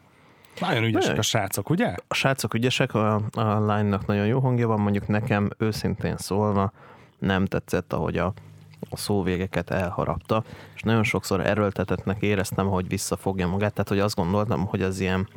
[0.60, 1.95] Nagyon ügyesek a srácok, ugye?
[2.08, 6.71] A srácok ügyesek, a, a lánynak nagyon jó hangja van, mondjuk nekem őszintén szólva
[7.19, 8.34] nem tetszett, ahogy a,
[8.89, 10.43] a szóvégeket elharapta,
[10.75, 15.27] és nagyon sokszor erőltetetnek éreztem, hogy visszafogja magát, tehát hogy azt gondoltam, hogy az ilyen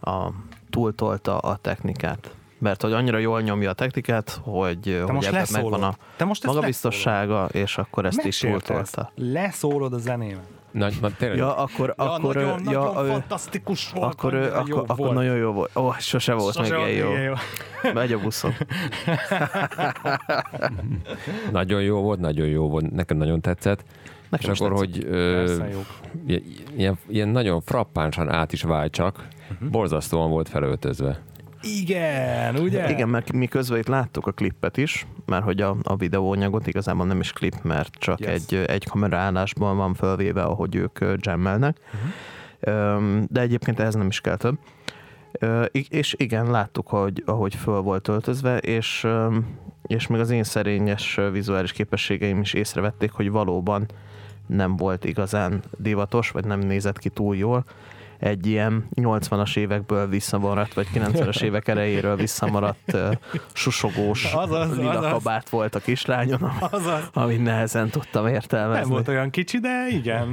[0.00, 0.28] a,
[0.70, 2.34] túltolta a technikát.
[2.58, 5.70] Mert hogy annyira jól nyomja a technikát, hogy, Te hogy most ebben leszólod.
[5.70, 8.94] megvan a Te most magabiztossága, és akkor ezt is Mesélted ezt.
[8.94, 9.12] túltolta.
[9.14, 10.46] Leszólod a zenémet.
[10.74, 14.12] Nagy, na, tényleg, Ja, akkor, Ja, akkor, nagyon, ja, nagyon fantasztikus volt.
[14.12, 15.12] akkor, annyira akkor, jó akkor volt.
[15.14, 15.76] nagyon jó volt.
[15.76, 17.16] Ó, sose volt Sose még ilyen jó.
[17.22, 17.32] jó.
[17.92, 18.52] Megy a buszon.
[21.52, 23.84] nagyon jó volt, nagyon jó volt, nekem nagyon tetszett.
[24.28, 24.94] Nekem és akkor, tetszett.
[24.94, 25.56] hogy ö,
[26.76, 29.68] ilyen, ilyen, nagyon frappánsan át is vált csak, uh-huh.
[29.68, 31.20] borzasztóan volt felöltözve.
[31.64, 32.90] Igen, ugye?
[32.90, 37.06] Igen, mert mi közben itt láttuk a klippet is, mert hogy a, a videóanyagot igazából
[37.06, 38.30] nem is klip, mert csak Yes.
[38.30, 41.76] egy, egy kameraállásban van felvéve, ahogy ők jammelnek.
[41.86, 42.10] Uh-huh.
[43.30, 44.58] De egyébként ez nem is kell több.
[45.88, 49.06] És igen, láttuk, hogy ahogy föl volt öltözve, és,
[49.86, 53.86] és még az én szerényes vizuális képességeim is észrevették, hogy valóban
[54.46, 57.64] nem volt igazán divatos, vagy nem nézett ki túl jól.
[58.18, 62.96] Egy ilyen 80-as évekből visszamaradt, vagy 90-es évek elejéről visszamaradt
[63.52, 65.10] susogós Azaz, lila azaz.
[65.10, 67.10] kabát volt a kislányon, Azaz.
[67.12, 68.80] amit nehezen tudtam értelmezni.
[68.80, 70.28] Nem volt olyan kicsi, de igen,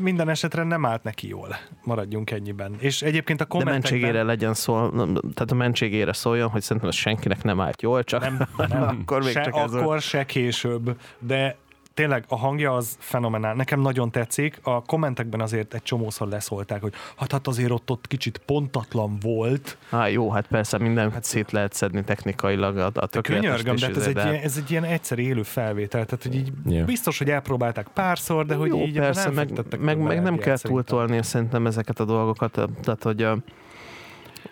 [0.00, 1.56] minden esetre nem állt neki jól.
[1.84, 2.74] Maradjunk ennyiben.
[2.78, 3.90] És egyébként a de kommentekben...
[3.90, 4.88] mentségére legyen szó,
[5.34, 9.22] tehát a mentségére szóljon, hogy szerintem ez senkinek nem állt jól, csak nem, nem, akkor
[9.22, 11.56] még se csak ez akkor, se később, de
[11.94, 13.54] tényleg a hangja az fenomenál.
[13.54, 14.58] Nekem nagyon tetszik.
[14.62, 19.76] A kommentekben azért egy csomószor leszólták, hogy hát, hát azért ott, ott kicsit pontatlan volt.
[19.90, 23.96] Á, jó, hát persze minden hát, szét lehet szedni technikailag a, a könyörgöm, de hát
[23.96, 26.84] ez egy, de ilyen, ez egy ilyen egyszerű élő felvétel, tehát hogy így Ja.
[26.84, 30.58] biztos, hogy elpróbálták párszor, de hogy jó, így persze, nem meg, meg, meg nem kell
[30.58, 32.52] túltolni szerintem ezeket a dolgokat,
[32.82, 33.38] tehát hogy a,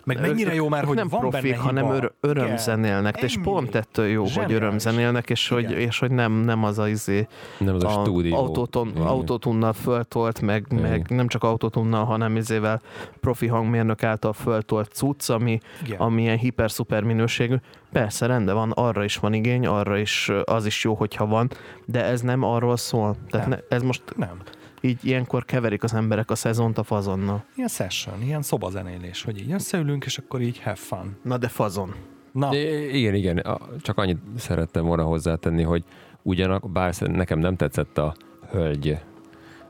[0.03, 1.95] Meg mennyire jó már, hogy nem van profik, benne hanem hiba.
[1.95, 2.37] ör- Igen.
[2.45, 4.55] örömzenélnek, és pont ettől jó, hogy Zseniális.
[4.55, 7.27] örömzenélnek, és hogy, és hogy nem, nem az a izé,
[7.59, 8.35] Nem az a, stúdió.
[8.35, 9.01] autóton, Igen.
[9.01, 10.89] autótunnal föltolt, meg, Igen.
[10.89, 12.81] meg nem csak autótunnal, hanem izével
[13.21, 15.99] profi hangmérnök által föltolt cucc, ami, Igen.
[15.99, 17.55] ami ilyen hiper-szuper minőségű.
[17.91, 21.49] Persze, rendben van, arra is van igény, arra is az is jó, hogyha van,
[21.85, 23.15] de ez nem arról szól.
[23.29, 23.59] Tehát Nem.
[23.69, 24.37] ne, ez most Nem.
[24.85, 27.43] Így ilyenkor keverik az emberek a szezont a fazonnal.
[27.55, 31.15] Ilyen session, ilyen szobazenélés, hogy így összeülünk, és akkor így have fun.
[31.23, 31.93] Na de fazon.
[32.31, 33.45] Na, I- Igen, igen.
[33.81, 35.83] Csak annyit szerettem volna hozzátenni, hogy
[36.21, 38.15] ugyanak, bár nekem nem tetszett a
[38.51, 38.97] hölgy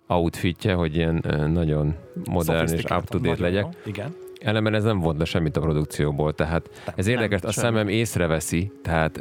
[0.08, 1.24] outfitje, hogy ilyen
[1.54, 1.96] nagyon
[2.30, 3.64] modern és up-to-date legyek.
[3.64, 3.70] jó.
[3.86, 4.16] Igen.
[4.44, 8.72] Ellenben ez nem vont le semmit a produkcióból, tehát ez érdekes, nem, a szemem észreveszi,
[8.82, 9.18] tehát,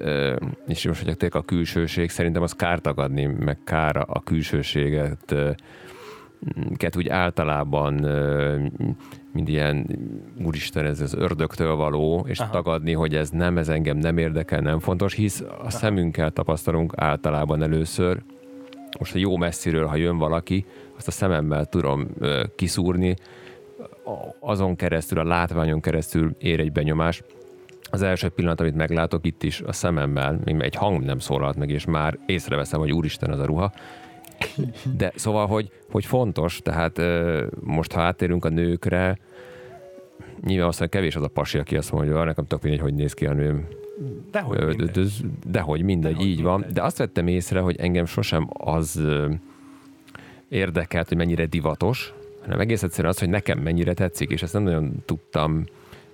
[0.67, 5.35] és most, tényleg a külsőség, szerintem az kárt tagadni, meg kár a külsőséget,
[6.77, 7.95] ket úgy általában
[9.33, 9.87] mind ilyen,
[10.45, 12.51] úristen, ez az ördögtől való, és Aha.
[12.51, 12.63] Aha.
[12.63, 17.63] tagadni, hogy ez nem, ez engem nem érdekel, nem fontos, hisz a szemünkkel tapasztalunk általában
[17.63, 18.23] először,
[18.99, 20.65] most a jó messziről, ha jön valaki,
[20.97, 22.09] azt a szememmel tudom
[22.57, 23.15] kiszúrni,
[24.41, 27.23] azon keresztül, a látványon keresztül ér egy benyomás.
[27.91, 31.71] Az első pillanat, amit meglátok itt is a szememmel, még egy hang nem szólalt meg,
[31.71, 33.73] és már észreveszem, hogy úristen az a ruha.
[34.97, 37.01] De szóval, hogy, hogy fontos, tehát
[37.61, 39.19] most ha áttérünk a nőkre,
[40.45, 43.15] nyilván aztán kevés az a pasi, aki azt mondja, hogy nekem tök mindegy, hogy néz
[43.15, 43.67] ki a nőm.
[44.31, 45.13] Dehogy Ö, mindegy.
[45.47, 46.55] Dehogy mindegy, Dehogy így van.
[46.55, 46.73] mindegy.
[46.73, 49.03] De azt vettem észre, hogy engem sosem az
[50.49, 54.63] érdekelt, hogy mennyire divatos, hanem egész egyszerűen az, hogy nekem mennyire tetszik, és ezt nem
[54.63, 55.65] nagyon tudtam,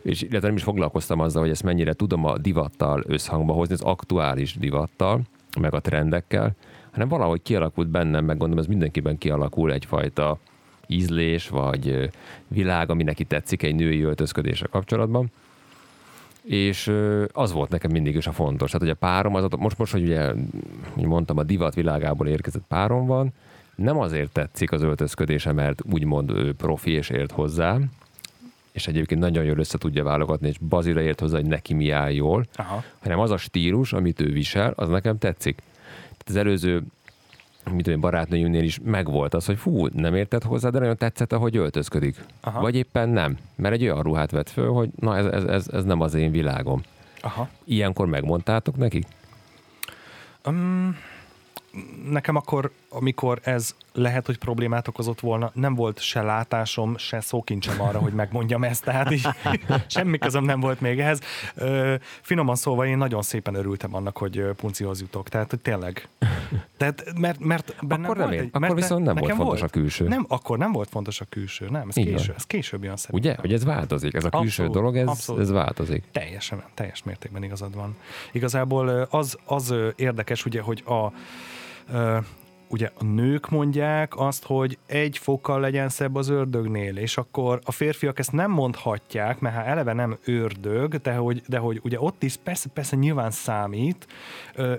[0.02, 3.82] és illetve nem is foglalkoztam azzal, hogy ezt mennyire tudom a divattal összhangba hozni, az
[3.82, 5.20] aktuális divattal,
[5.60, 6.54] meg a trendekkel,
[6.90, 10.38] hanem valahogy kialakult bennem, meg gondolom ez mindenkiben kialakul egyfajta
[10.86, 12.10] ízlés, vagy
[12.48, 15.30] világ, ami neki tetszik egy női öltözködésre kapcsolatban.
[16.42, 16.92] És
[17.32, 18.70] az volt nekem mindig is a fontos.
[18.70, 20.32] Tehát, hogy a párom, az, most, most, hogy ugye,
[20.94, 23.32] mondtam, a divat világából érkezett párom van,
[23.78, 27.78] nem azért tetszik az öltözködése, mert úgymond ő profi és ért hozzá,
[28.72, 32.10] és egyébként nagyon jól össze tudja válogatni, és bazira ért hozzá, hogy neki mi áll
[32.10, 32.82] jól, Aha.
[32.98, 35.62] hanem az a stílus, amit ő visel, az nekem tetszik.
[36.06, 36.82] Tehát az előző
[37.72, 41.56] mit tudom, barátnőjünknél is megvolt az, hogy fú, nem értett hozzá, de nagyon tetszett, ahogy
[41.56, 42.24] öltözködik.
[42.40, 42.60] Aha.
[42.60, 45.84] Vagy éppen nem, mert egy olyan ruhát vett föl, hogy na ez, ez, ez, ez
[45.84, 46.82] nem az én világom.
[47.20, 47.48] Aha.
[47.64, 49.04] Ilyenkor megmondtátok neki?
[50.46, 50.96] Um,
[52.10, 57.80] nekem akkor, amikor ez lehet, hogy problémát okozott volna, nem volt se látásom, se szókincsem
[57.80, 59.26] arra, hogy megmondjam ezt, tehát így
[59.86, 61.20] semmi közöm nem volt még ehhez.
[61.54, 66.08] Ö, finoman szólva én nagyon szépen örültem annak, hogy puncihoz jutok, tehát hogy tényleg.
[66.76, 70.08] Tehát, mert, mert bennem Akkor volt egy, akkor mert viszont nem volt fontos a külső.
[70.08, 73.30] Nem, akkor nem volt fontos a külső, nem, ez, késő, ez később jön szerintem.
[73.30, 73.40] Ugye?
[73.40, 75.42] Hogy ez változik, ez a külső Abszolút, dolog, ez, abszolút.
[75.42, 76.04] ez változik.
[76.12, 77.96] Teljesen, teljes mértékben igazad van.
[78.32, 81.12] Igazából az, az érdekes, ugye, hogy a,
[82.68, 87.72] ugye a nők mondják azt, hogy egy fokkal legyen szebb az ördögnél, és akkor a
[87.72, 92.22] férfiak ezt nem mondhatják, mert hát eleve nem ördög, de hogy, de hogy ugye ott
[92.22, 94.06] is persze, persze nyilván számít,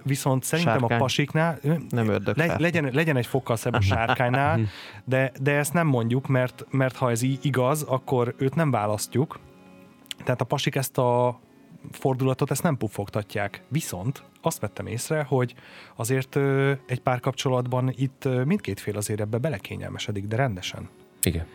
[0.04, 0.97] viszont szerintem Sárkány.
[0.97, 4.60] a pasiknál Nem ördög le, legyen, legyen egy fokkal szebb a sárkánynál,
[5.06, 9.39] de, de ezt nem mondjuk, mert, mert ha ez így igaz, akkor őt nem választjuk,
[10.23, 11.39] tehát a pasik ezt a
[11.91, 13.63] fordulatot ezt nem puffogtatják.
[13.67, 15.56] Viszont azt vettem észre, hogy
[15.95, 16.36] azért
[16.86, 20.89] egy párkapcsolatban itt mindkét fél azért ebbe belekényelmesedik, de rendesen.
[21.21, 21.45] Igen.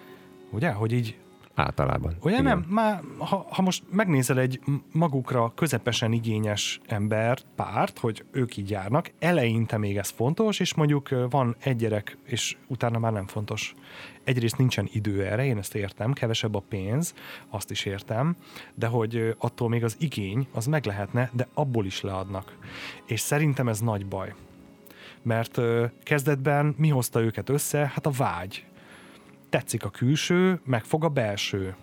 [0.51, 0.71] Ugye?
[0.71, 1.19] Hogy így,
[1.55, 2.17] Általában.
[2.21, 2.45] ugye Igen.
[2.45, 2.67] nem?
[2.69, 4.61] Már, ha, ha most megnézel egy
[4.93, 11.09] magukra közepesen igényes ember párt, hogy ők így járnak, eleinte még ez fontos, és mondjuk
[11.31, 13.75] van egy gyerek, és utána már nem fontos.
[14.25, 17.15] Egyrészt nincsen idő erre, én ezt értem, kevesebb a pénz,
[17.49, 18.37] azt is értem,
[18.75, 22.57] de hogy attól még az igény, az meg lehetne, de abból is leadnak.
[23.07, 24.35] És szerintem ez nagy baj.
[25.23, 25.61] Mert
[26.03, 27.91] kezdetben mi hozta őket össze?
[27.95, 28.65] Hát a vágy.
[29.55, 31.75] Tetszik a külső, megfog a belső.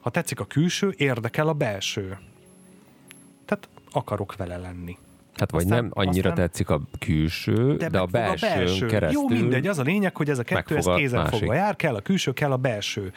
[0.00, 2.18] Ha tetszik a külső, érdekel a belső.
[3.44, 4.96] Tehát akarok vele lenni.
[5.36, 9.20] Hát vagy Aztán- nem annyira aztán- tetszik a külső, de, de a megfog belsőn keresztül.
[9.20, 11.38] Jó, mindegy, az a lényeg, hogy ez a kettő ez megfog a kézen másik.
[11.38, 13.12] fogva jár, kell a külső, kell a belső.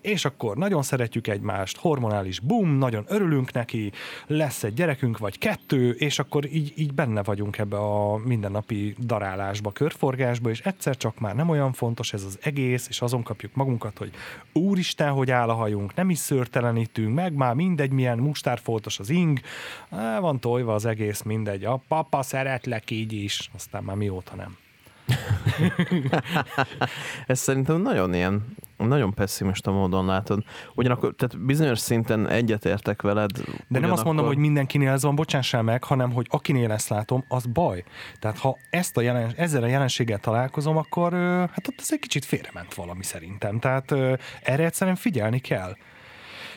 [0.00, 3.92] És akkor nagyon szeretjük egymást, hormonális boom, nagyon örülünk neki,
[4.26, 9.70] lesz egy gyerekünk vagy kettő, és akkor így, így benne vagyunk ebbe a mindennapi darálásba,
[9.72, 13.98] körforgásba, és egyszer csak már nem olyan fontos ez az egész, és azon kapjuk magunkat,
[13.98, 14.10] hogy
[14.52, 19.40] úristen, hogy áll a hajunk, nem is szőrtelenítünk meg, már mindegy, milyen mustárfoltos az ing,
[20.20, 24.56] van tojva az egész, mindegy, a papa szeretlek így is, aztán már mióta nem.
[27.26, 30.44] Ez szerintem nagyon ilyen nagyon pessimista módon látod.
[30.74, 33.30] Ugyanakkor, tehát bizonyos szinten egyetértek veled.
[33.68, 37.24] De nem azt mondom, hogy mindenkinél ez van, bocsássál meg, hanem hogy akinél ezt látom,
[37.28, 37.84] az baj.
[38.18, 42.24] Tehát ha ezt a jelen, ezzel a jelenséggel találkozom, akkor hát ott ez egy kicsit
[42.24, 43.58] félrement valami szerintem.
[43.58, 43.92] Tehát
[44.42, 45.76] erre egyszerűen figyelni kell.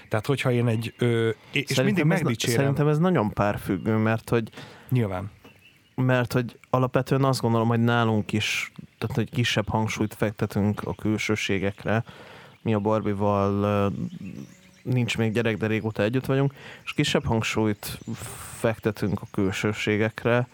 [0.10, 4.30] Tehát hogyha én egy, ö, és Szerintem mindig ez, megdicsérem, Szerintem ez nagyon párfüggő, mert
[4.30, 4.50] hogy
[4.90, 5.32] nyilván.
[5.96, 12.04] mert hogy alapvetően azt gondolom, hogy nálunk is, tehát hogy kisebb hangsúlyt fektetünk a külsőségekre.
[12.62, 13.92] Mi a Barbival
[14.84, 18.00] nincs még gyerek, de régóta együtt vagyunk, és kisebb hangsúlyt
[18.60, 20.48] fektetünk a külsőségekre,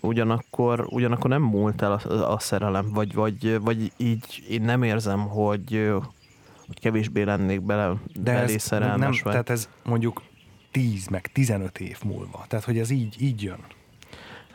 [0.00, 5.20] ugyanakkor, ugyanakkor nem múlt el a, a szerelem, vagy, vagy, vagy így én nem érzem,
[5.20, 5.92] hogy,
[6.66, 8.98] hogy kevésbé lennék bele, De belé ez szerelmes.
[8.98, 9.32] nem, vagy.
[9.32, 10.22] tehát ez mondjuk
[10.70, 12.44] 10 meg 15 év múlva.
[12.48, 13.58] Tehát, hogy ez így, így jön.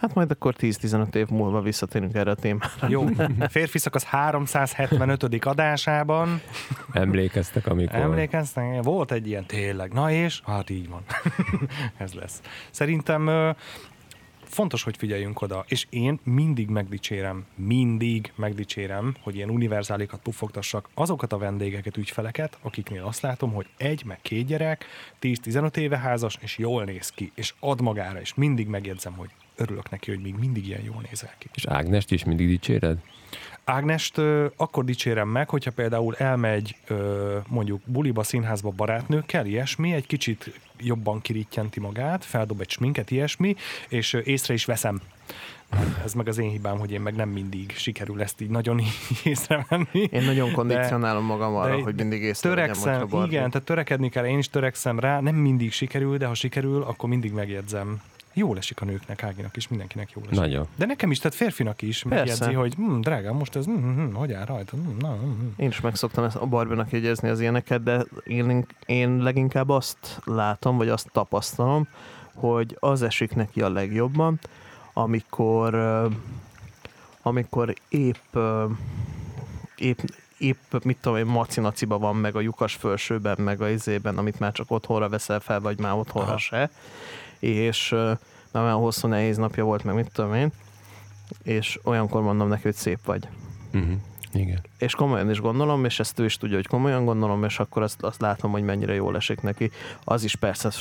[0.04, 2.88] Hát majd akkor 10-15 év múlva visszatérünk erre a témára.
[2.88, 3.06] Jó,
[3.50, 5.46] férfi szakasz 375.
[5.46, 6.42] adásában
[6.92, 8.00] Emlékeztek, amikor...
[8.00, 8.84] Emlékeztek?
[8.84, 9.94] Volt egy ilyen tényleg.
[9.94, 10.42] Na és?
[10.46, 11.02] Hát így van.
[11.98, 12.42] Ez lesz.
[12.72, 13.56] Szerintem
[14.54, 21.34] fontos, hogy figyeljünk oda, és én mindig megdicsérem, mindig megdicsérem, hogy ilyen univerzálikat puffogtassak azokat
[21.34, 24.86] a vendégeket, ügyfeleket, akiknél azt látom, hogy egy, meg két gyerek,
[25.22, 29.90] 10-15 éve házas, és jól néz ki, és ad magára, és mindig megjegyzem, hogy örülök
[29.90, 31.48] neki, hogy még mindig ilyen jól nézel ki.
[31.54, 32.98] És Ágnest is mindig dicséred?
[33.66, 40.08] Ágnest ö, akkor dicsérem meg, hogyha például elmegy ö, mondjuk buliba, színházba barátnőkkel, ilyesmi, egy
[40.08, 43.56] kicsit jobban kirítjenti magát, feldob egy sminket, ilyesmi,
[43.90, 45.02] és ö, észre is veszem.
[46.04, 48.82] Ez meg az én hibám, hogy én meg nem mindig sikerül ezt így nagyon
[49.24, 50.08] észrevenni.
[50.12, 53.38] Én nagyon kondicionálom magam arra, de hogy mindig észrevegyem, hogyha Barbie.
[53.38, 57.10] igen, tehát törekedni kell, én is törekszem rá, nem mindig sikerül, de ha sikerül, akkor
[57.10, 58.02] mindig megjegyzem.
[58.34, 60.40] Jól esik a nőknek, Áginak is, mindenkinek jól esik.
[60.40, 60.68] Nagyon.
[60.76, 62.16] De nekem is, tehát férfinak is Persze.
[62.16, 64.76] megjegyzi, hogy hm, drágám, most ez hm, hm, hogy áll rajta?
[64.76, 65.48] Hm, na, hm.
[65.56, 70.22] Én is meg szoktam ezt a Barbinak jegyezni az ilyeneket, de én, én leginkább azt
[70.24, 71.88] látom, vagy azt tapasztalom,
[72.34, 74.40] hogy az esik neki a legjobban,
[74.94, 75.76] amikor,
[77.22, 78.38] amikor épp,
[79.76, 80.00] épp,
[80.38, 84.52] épp mit tudom én, macinaciba van, meg a lyukas fölsőben, meg a izében, amit már
[84.52, 86.38] csak otthonra veszel fel, vagy már otthonra Aha.
[86.38, 86.70] se,
[87.44, 87.90] és
[88.52, 90.52] már olyan hosszú nehéz napja volt, meg mit tudom én,
[91.44, 93.28] és olyankor mondom neki, hogy szép vagy.
[93.74, 93.94] Uh-huh.
[94.34, 94.62] Igen.
[94.78, 98.04] és komolyan is gondolom, és ezt ő is tudja, hogy komolyan gondolom, és akkor azt,
[98.04, 99.72] azt látom, hogy mennyire jól esik neki.
[100.04, 100.72] Az is persze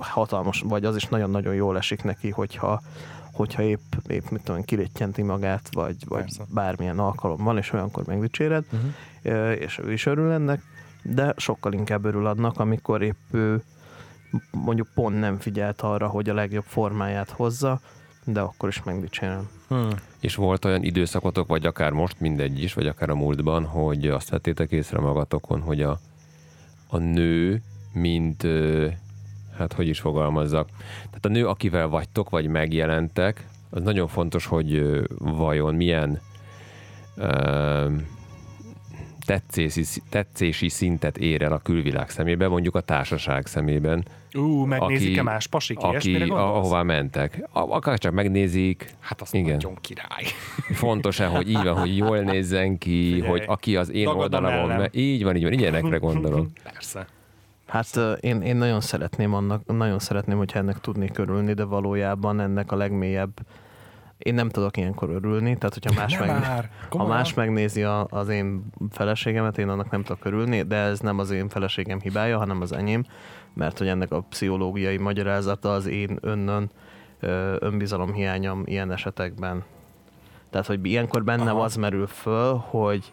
[0.00, 2.82] hatalmas, vagy az is nagyon-nagyon jól esik neki, hogyha,
[3.32, 6.44] hogyha épp, épp mit tudom, kiréttyenti magát, vagy, vagy Persze.
[6.48, 9.60] bármilyen alkalom van, és olyankor megdicséred, uh-huh.
[9.60, 10.62] és ő is örül ennek,
[11.02, 13.62] de sokkal inkább örül annak, amikor épp ő
[14.50, 17.80] mondjuk pont nem figyelt arra, hogy a legjobb formáját hozza,
[18.24, 19.48] de akkor is megdicsérem.
[19.68, 19.90] Hm.
[20.20, 24.30] És volt olyan időszakotok, vagy akár most, mindegy is, vagy akár a múltban, hogy azt
[24.30, 25.98] vettétek észre magatokon, hogy a,
[26.88, 27.62] a nő,
[27.92, 28.46] mint,
[29.58, 30.68] hát hogy is fogalmazzak,
[31.06, 36.20] tehát a nő, akivel vagytok, vagy megjelentek, az nagyon fontos, hogy vajon milyen
[37.16, 37.94] ö,
[39.28, 44.04] tetszési, tetszési szintet ér el a külvilág szemében, mondjuk a társaság szemében,
[44.34, 47.48] Ú, megnézik-e más pasik, aki, ahová mentek.
[47.52, 49.54] A- Akár csak megnézik, Hát az Igen.
[49.56, 50.24] nagyon király.
[50.84, 54.78] fontos-e, hogy így van, hogy jól nézzen ki, Figyelj, hogy aki az én oldalamon, mellem.
[54.78, 56.46] me- így van, így van, ilyenekre gondolok.
[56.72, 57.06] Persze.
[57.66, 62.72] Hát én, én nagyon szeretném annak, nagyon szeretném, hogyha ennek tudnék örülni, de valójában ennek
[62.72, 63.32] a legmélyebb
[64.18, 68.28] én nem tudok ilyenkor örülni, tehát hogyha más, meg, már, ha más megnézi a, az
[68.28, 72.60] én feleségemet, én annak nem tudok örülni, de ez nem az én feleségem hibája, hanem
[72.60, 73.04] az enyém,
[73.54, 76.70] mert hogy ennek a pszichológiai magyarázata az én önnön
[77.58, 79.62] önbizalom hiányom ilyen esetekben.
[80.50, 81.64] Tehát, hogy ilyenkor bennem Aha.
[81.64, 83.12] az merül föl, hogy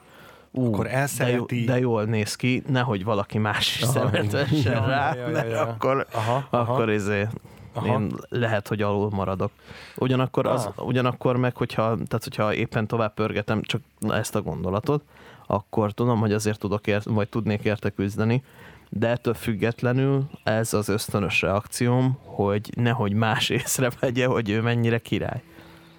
[0.51, 3.91] ú, Akkor de, jó, elszereti- de jól néz ki, nehogy valaki más is Aha.
[3.91, 5.61] szemetessen Ja, rá, ja, ja, mert ja.
[5.61, 6.73] akkor, Aha, aha.
[6.73, 7.27] akkor izé,
[7.75, 7.87] Aha.
[7.87, 9.51] én lehet, hogy alul maradok.
[9.95, 10.87] Ugyanakkor, az, Ah.
[10.87, 15.03] ugyanakkor meg, hogyha, tehát hogyha éppen tovább pörgetem csak ezt a gondolatot,
[15.47, 18.43] akkor tudom, hogy azért tudok ért, vagy tudnék érte küzdeni,
[18.89, 25.41] de ettől függetlenül ez az ösztönös reakcióm, hogy nehogy más észrevegye, hogy ő mennyire király.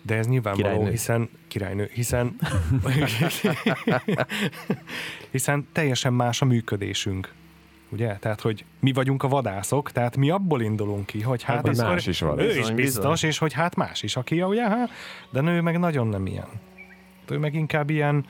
[0.02, 0.90] De ez nyilvánvaló, Királynő.
[0.90, 2.36] hiszen királynő, hiszen
[5.30, 7.32] hiszen teljesen más a működésünk.
[7.96, 8.16] Ugye?
[8.16, 12.06] Tehát, hogy mi vagyunk a vadászok, tehát mi abból indulunk ki, hogy hát ez más
[12.06, 12.38] is van.
[12.38, 13.30] Ő is biztos, bizony.
[13.30, 14.90] és hogy hát más is, aki ugye, hát,
[15.30, 16.48] de nő meg nagyon nem ilyen.
[17.28, 18.26] Ő meg inkább ilyen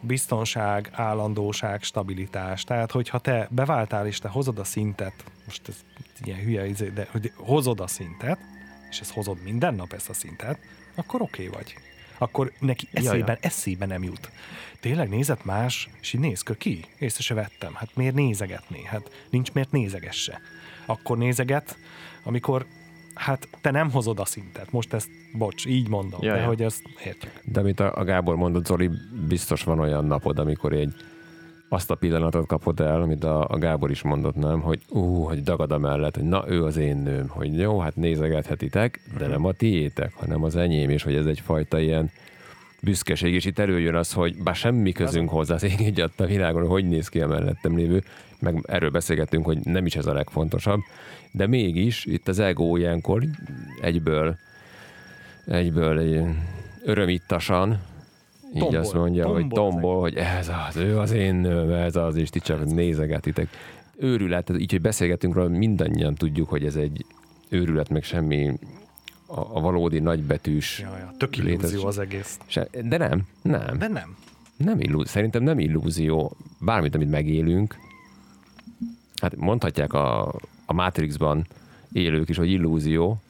[0.00, 2.64] biztonság, állandóság, stabilitás.
[2.64, 5.82] Tehát, hogyha te beváltál és te hozod a szintet, most ez
[6.24, 8.38] ilyen hülye, izé, de hogy hozod a szintet,
[8.90, 10.58] és ezt hozod minden nap ezt a szintet,
[10.94, 11.74] akkor oké okay vagy.
[12.18, 14.30] Akkor neki eszében, eszébe nem jut.
[14.80, 17.74] Tényleg nézett más, és így néz ki, észre se vettem.
[17.74, 18.82] Hát miért nézegetné?
[18.84, 20.40] Hát nincs miért nézegesse.
[20.86, 21.76] Akkor nézeget,
[22.22, 22.66] amikor
[23.14, 24.72] hát te nem hozod a szintet.
[24.72, 26.46] Most ezt, bocs, így mondom, Ja, de ja.
[26.46, 27.32] hogy ezt értjük.
[27.44, 28.90] De amit a, a Gábor mondott, Zoli,
[29.28, 30.94] biztos van olyan napod, amikor egy
[31.68, 34.60] azt a pillanatot kapod el, amit a, a Gábor is mondott, nem?
[34.60, 37.96] Hogy ú, hogy dagad a mellett, hogy na, ő az én nőm, hogy jó, hát
[37.96, 42.10] nézegethetitek, de nem a tiétek, hanem az enyém, és hogy ez egyfajta ilyen
[42.82, 46.66] büszkeség, és itt előjön az, hogy bár semmi közünk hozzá az ég egy a világon,
[46.66, 48.02] hogy néz ki a mellettem lévő,
[48.40, 50.80] meg erről beszélgettünk, hogy nem is ez a legfontosabb,
[51.30, 53.22] de mégis itt az ego ilyenkor
[53.80, 54.36] egyből
[55.46, 56.24] egyből egy
[56.84, 57.80] örömittasan
[58.54, 58.80] így Tombol.
[58.80, 62.16] azt mondja, hogy Tombol az tombol, hogy ez az, ő az én nőm, ez az,
[62.16, 63.48] és ti csak nézegetitek.
[63.96, 67.04] Őrület, így, hogy beszélgetünk róla, mindannyian tudjuk, hogy ez egy
[67.48, 68.58] őrület, meg semmi
[69.26, 70.78] a, a valódi nagybetűs.
[70.78, 71.70] Ja, ja, tök létezés.
[71.70, 72.38] illúzió az egész.
[72.46, 73.78] Se, de nem, nem.
[73.78, 74.16] De nem.
[74.56, 76.36] Nem illú, szerintem nem illúzió.
[76.60, 77.76] Bármit, amit megélünk,
[79.20, 80.34] hát mondhatják a,
[80.66, 81.46] a Matrixban
[81.92, 83.20] élők is, hogy illúzió,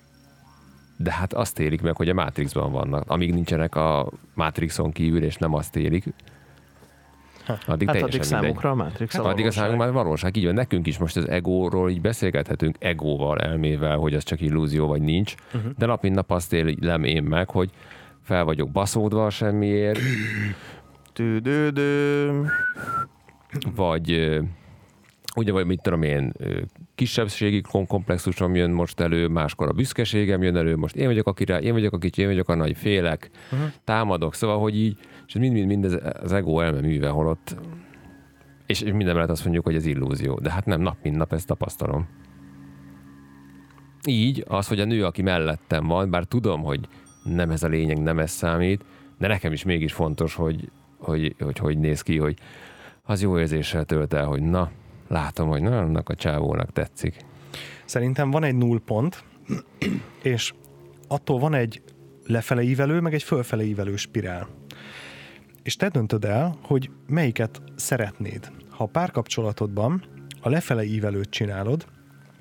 [1.01, 3.11] de hát azt élik meg, hogy a Matrixban vannak.
[3.11, 6.05] Amíg nincsenek a Matrixon kívül, és nem azt élik,
[7.67, 10.55] addig Hát addig számukra a Matrix a Addig a számunkra már valóság, így van.
[10.55, 15.35] Nekünk is most az egóról így beszélgethetünk, egóval, elmével, hogy az csak illúzió vagy nincs,
[15.55, 15.73] uh-huh.
[15.77, 17.71] de nap mint nap azt élem én meg, hogy
[18.23, 20.01] fel vagyok baszódva a semmiért,
[23.75, 24.39] vagy
[25.39, 26.32] ugye, vagy mit tudom én,
[26.95, 31.32] kisebbségi kom- komplexusom jön most elő, máskor a büszkeségem jön elő, most én vagyok a
[31.32, 33.68] király, én vagyok a kicsi, én vagyok a nagy, félek, uh-huh.
[33.84, 37.57] támadok, szóval, hogy így, és mind-mind ez az ego elme műve, holott
[38.66, 40.39] és minden mellett azt mondjuk, hogy ez illúzió.
[40.43, 42.09] De hát nem, nap mint nap ezt tapasztalom.
[44.07, 46.80] Így az, hogy a nő, aki mellettem van, bár tudom, hogy
[47.24, 48.84] nem ez a lényeg, nem ez számít,
[49.18, 52.39] de nekem is mégis fontos, hogy hogy, hogy, hogy néz ki, hogy
[53.03, 54.70] az jó érzéssel tölt el, hogy na,
[55.09, 57.25] látom, hogy na, annak a csávónak tetszik.
[57.85, 59.25] Szerintem van egy nullpont,
[60.23, 60.55] és
[61.09, 61.83] attól van egy
[62.27, 64.49] lefele ívelő, meg egy fölfele ívelő spirál.
[65.63, 68.53] És te döntöd el, hogy melyiket szeretnéd.
[68.71, 70.05] Ha a párkapcsolatodban
[70.41, 71.87] a lefele ívelőt csinálod,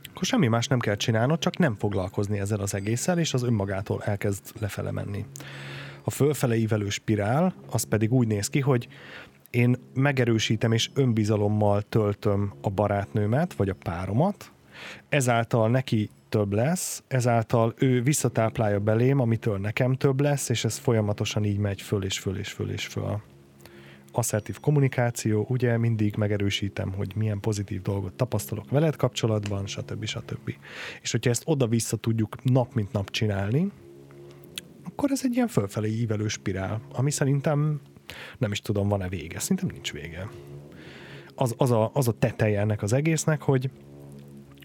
[0.09, 4.03] akkor semmi más nem kell csinálnod, csak nem foglalkozni ezzel az egésszel, és az önmagától
[4.03, 5.25] elkezd lefele menni.
[6.03, 8.87] A fölfele ívelő spirál, az pedig úgy néz ki, hogy
[9.49, 14.51] én megerősítem és önbizalommal töltöm a barátnőmet, vagy a páromat,
[15.09, 21.43] ezáltal neki több lesz, ezáltal ő visszatáplálja belém, amitől nekem több lesz, és ez folyamatosan
[21.43, 23.21] így megy föl és föl és föl és föl.
[24.11, 30.05] Asszertív kommunikáció, ugye mindig megerősítem, hogy milyen pozitív dolgot tapasztalok veled kapcsolatban, stb.
[30.05, 30.53] stb.
[31.01, 33.71] És hogyha ezt oda-vissza tudjuk nap mint nap csinálni,
[34.83, 37.81] akkor ez egy ilyen fölfelé ívelő spirál, ami szerintem
[38.37, 39.39] nem is tudom, van-e vége.
[39.39, 40.29] Szerintem nincs vége.
[41.35, 43.69] Az, az, a, az a teteje ennek az egésznek, hogy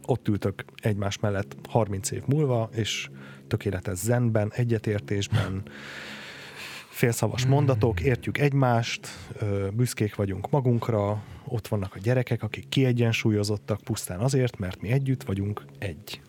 [0.06, 3.10] ott ültök egymás mellett 30 év múlva, és
[3.46, 5.62] tökéletes zenben, egyetértésben,
[6.88, 9.08] félszavas mondatok, értjük egymást,
[9.72, 15.64] büszkék vagyunk magunkra, ott vannak a gyerekek, akik kiegyensúlyozottak pusztán azért, mert mi együtt vagyunk
[15.78, 16.20] egy.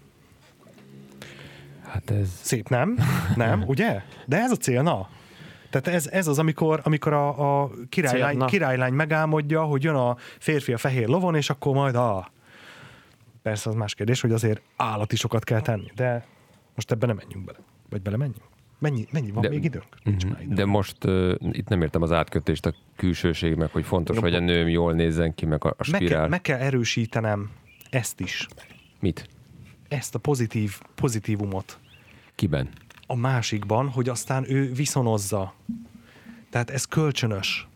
[1.81, 2.29] Hát ez...
[2.41, 2.97] Szép, nem?
[3.35, 4.01] Nem, ugye?
[4.25, 5.09] De ez a cél, na.
[5.79, 10.15] Tehát ez, ez az, amikor, amikor a, a királylány, Cél, királylány megálmodja, hogy jön a
[10.39, 12.31] férfi a fehér lovon, és akkor majd a...
[13.41, 16.25] Persze az más kérdés, hogy azért állati sokat kell tenni, de
[16.75, 17.57] most ebben nem menjünk bele.
[17.89, 18.41] Vagy bele menjünk?
[18.79, 19.85] Mennyi, mennyi van De- még időnk?
[20.03, 20.41] Nincs már Mhm.
[20.41, 20.57] időnk.
[20.57, 24.39] De most uh, itt nem értem az átkötést, a külsőség, meg hogy fontos, hogy a
[24.39, 26.19] nőm jól nézzen ki, meg a, a meg, spirál.
[26.19, 27.49] kell, meg kell erősítenem
[27.89, 28.47] ezt is.
[28.99, 29.27] Mit?
[29.87, 31.79] Ezt a pozitív, pozitívumot
[32.35, 32.69] Kiben?
[33.13, 35.53] A másikban, hogy aztán ő viszonozza.
[36.49, 37.67] Tehát ez kölcsönös.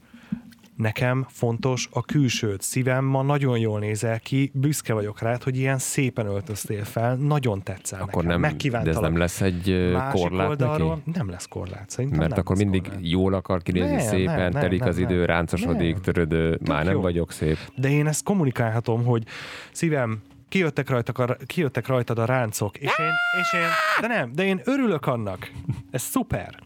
[0.75, 2.61] Nekem fontos a külsőt.
[2.61, 7.63] Szívem ma nagyon jól nézel ki, büszke vagyok rád, hogy ilyen szépen öltöztél fel, nagyon
[7.63, 8.39] tetszel Akkor nekem,
[8.71, 11.17] nem, de ez nem lesz egy Másik korlát oldalról neki?
[11.17, 12.99] nem lesz korlát, szerintem Mert nem akkor mindig korlát.
[13.09, 16.01] jól akar kinézni Nem, szépen, nem, nem, telik nem, az idő, ráncosodik, Nem.
[16.01, 17.01] törödő, már nem jó.
[17.01, 17.57] vagyok szép.
[17.75, 19.23] De én ezt kommunikálhatom, hogy
[19.71, 23.67] szívem, kijöttek, rajtak a, kijöttek rajtad a ráncok, és én, és én,
[24.01, 25.51] de nem, de én örülök annak.
[25.91, 26.65] Ez szuper.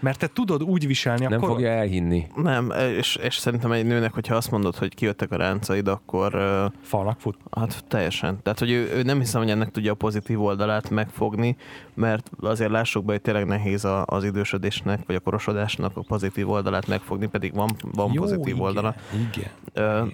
[0.00, 1.54] Mert te tudod úgy viselni a Nem korod.
[1.54, 2.26] fogja elhinni.
[2.36, 6.32] Nem, és, és szerintem egy nőnek, hogyha azt mondod, hogy kijöttek a ráncaid, akkor
[6.82, 7.36] Falnak fut.
[7.50, 8.42] hát teljesen.
[8.42, 11.56] Tehát, hogy ő, ő nem hiszem, hogy ennek tudja a pozitív oldalát megfogni,
[11.94, 16.50] mert azért lássuk be, hogy tényleg nehéz a, az idősödésnek, vagy a korosodásnak a pozitív
[16.50, 18.94] oldalát megfogni, pedig van, van pozitív igen, oldala.
[19.12, 19.50] Igen.
[19.72, 20.06] Ö,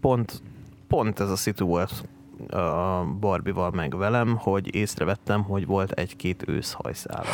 [0.00, 0.42] pont,
[0.88, 2.04] pont ez a szitu volt
[2.50, 7.24] a Barbival meg velem, hogy észrevettem, hogy volt egy-két őszhajszála.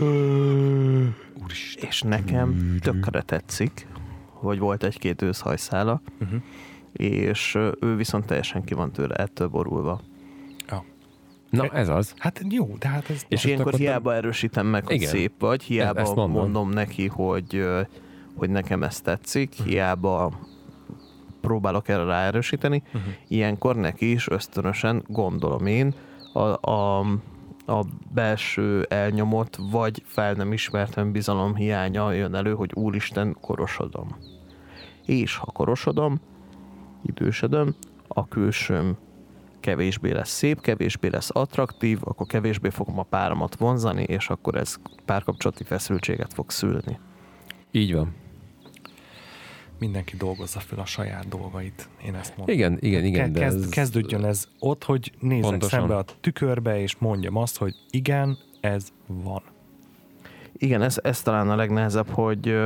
[1.44, 1.88] Úristen.
[1.88, 3.86] És nekem tökre tetszik,
[4.32, 6.40] hogy volt egy-két őszhajszála, Uh-huh.
[6.92, 10.00] és ő viszont teljesen ki van tőle, ettől borulva.
[11.50, 12.14] Na, ez az.
[12.18, 13.16] Hát jó, de hát ez...
[13.16, 15.08] És Most ilyenkor akkor- hiába erősítem meg, hogy Igen.
[15.08, 16.40] szép vagy, hiába ezt mondom.
[16.40, 17.64] mondom neki, hogy,
[18.34, 20.32] hogy nekem ez tetszik, hiába
[21.46, 23.12] próbálok erre ráerősíteni, Uh-huh.
[23.28, 25.94] ilyenkor neki is ösztönösen, gondolom én,
[26.32, 26.98] a, a,
[27.66, 27.84] a
[28.14, 34.08] belső elnyomott, vagy fel nem ismert önbizalom hiánya jön elő, hogy úristen, korosodom.
[35.04, 36.20] És ha korosodom,
[37.02, 37.74] idősödöm,
[38.08, 38.96] a külsőm
[39.60, 44.76] kevésbé lesz szép, kevésbé lesz attraktív, akkor kevésbé fogom a páramat vonzani, és akkor ez
[45.04, 46.98] párkapcsolati feszültséget fog szülni.
[47.70, 48.14] Így van.
[49.78, 51.88] Mindenki dolgozza fel a saját dolgait.
[52.06, 52.54] Én ezt mondom.
[52.56, 53.24] Igen, igen, igen.
[53.24, 55.78] Ke- de kezd, ez- kezdődjön ez ott, hogy nézzek Pontosan.
[55.78, 59.42] szembe a tükörbe, és mondjam azt, hogy igen, ez van.
[60.58, 62.56] Igen, ez, ez talán a legnehezebb, hogy,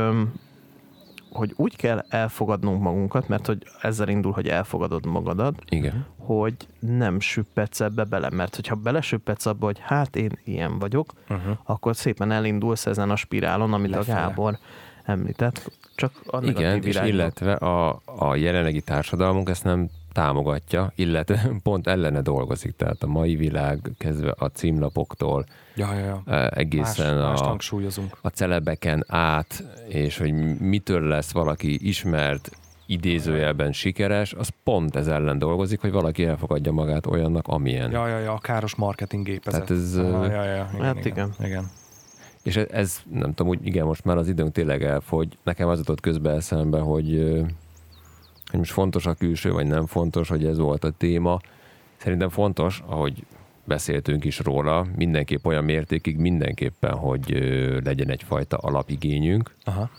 [1.31, 6.07] hogy úgy kell elfogadnunk magunkat, mert hogy ezzel indul, hogy elfogadod magadat, Igen.
[6.19, 11.57] hogy nem süppetsz ebbe bele, mert hogyha belesüppetsz abba, hogy hát én ilyen vagyok, Uh-huh.
[11.65, 14.19] akkor szépen elindulsz ezen a spirálon, amit Lefele.
[14.19, 14.59] a Gábor
[15.05, 15.71] említett,
[16.01, 17.09] csak a negatív Igen, és irányba.
[17.13, 22.77] illetve a, a jelenlegi társadalmunk ezt nem támogatja, illetve pont ellene dolgozik.
[22.77, 25.45] Tehát a mai világ kezdve a címlapoktól
[25.77, 26.23] Ja, ja, ja.
[26.27, 28.17] eh, egészen Más, a, hangsúlyozunk.
[28.21, 32.51] a celebeken át, és hogy mitől lesz valaki ismert,
[32.87, 37.91] idézőjelben sikeres, az pont ez ellen dolgozik, hogy valaki elfogadja magát olyannak, amilyen.
[37.91, 39.65] Ja, ja, ja, a káros marketing gépezet.
[39.67, 41.33] Tehát ez, Aha, ja, ja, igen, hát igen.
[41.39, 41.49] igen.
[41.49, 41.65] igen.
[42.51, 45.39] És ez, nem tudom, úgy igen, most már az időnk tényleg elfogy.
[45.45, 47.33] Nekem az jutott közbe eszembe, hogy,
[48.51, 51.41] hogy most fontos a külső, vagy nem fontos, hogy ez volt a téma.
[51.97, 53.25] Szerintem fontos, ahogy
[53.65, 57.31] beszéltünk is róla, mindenképp olyan mértékig mindenképpen, hogy
[57.85, 59.91] legyen egyfajta alapigényünk, Aha.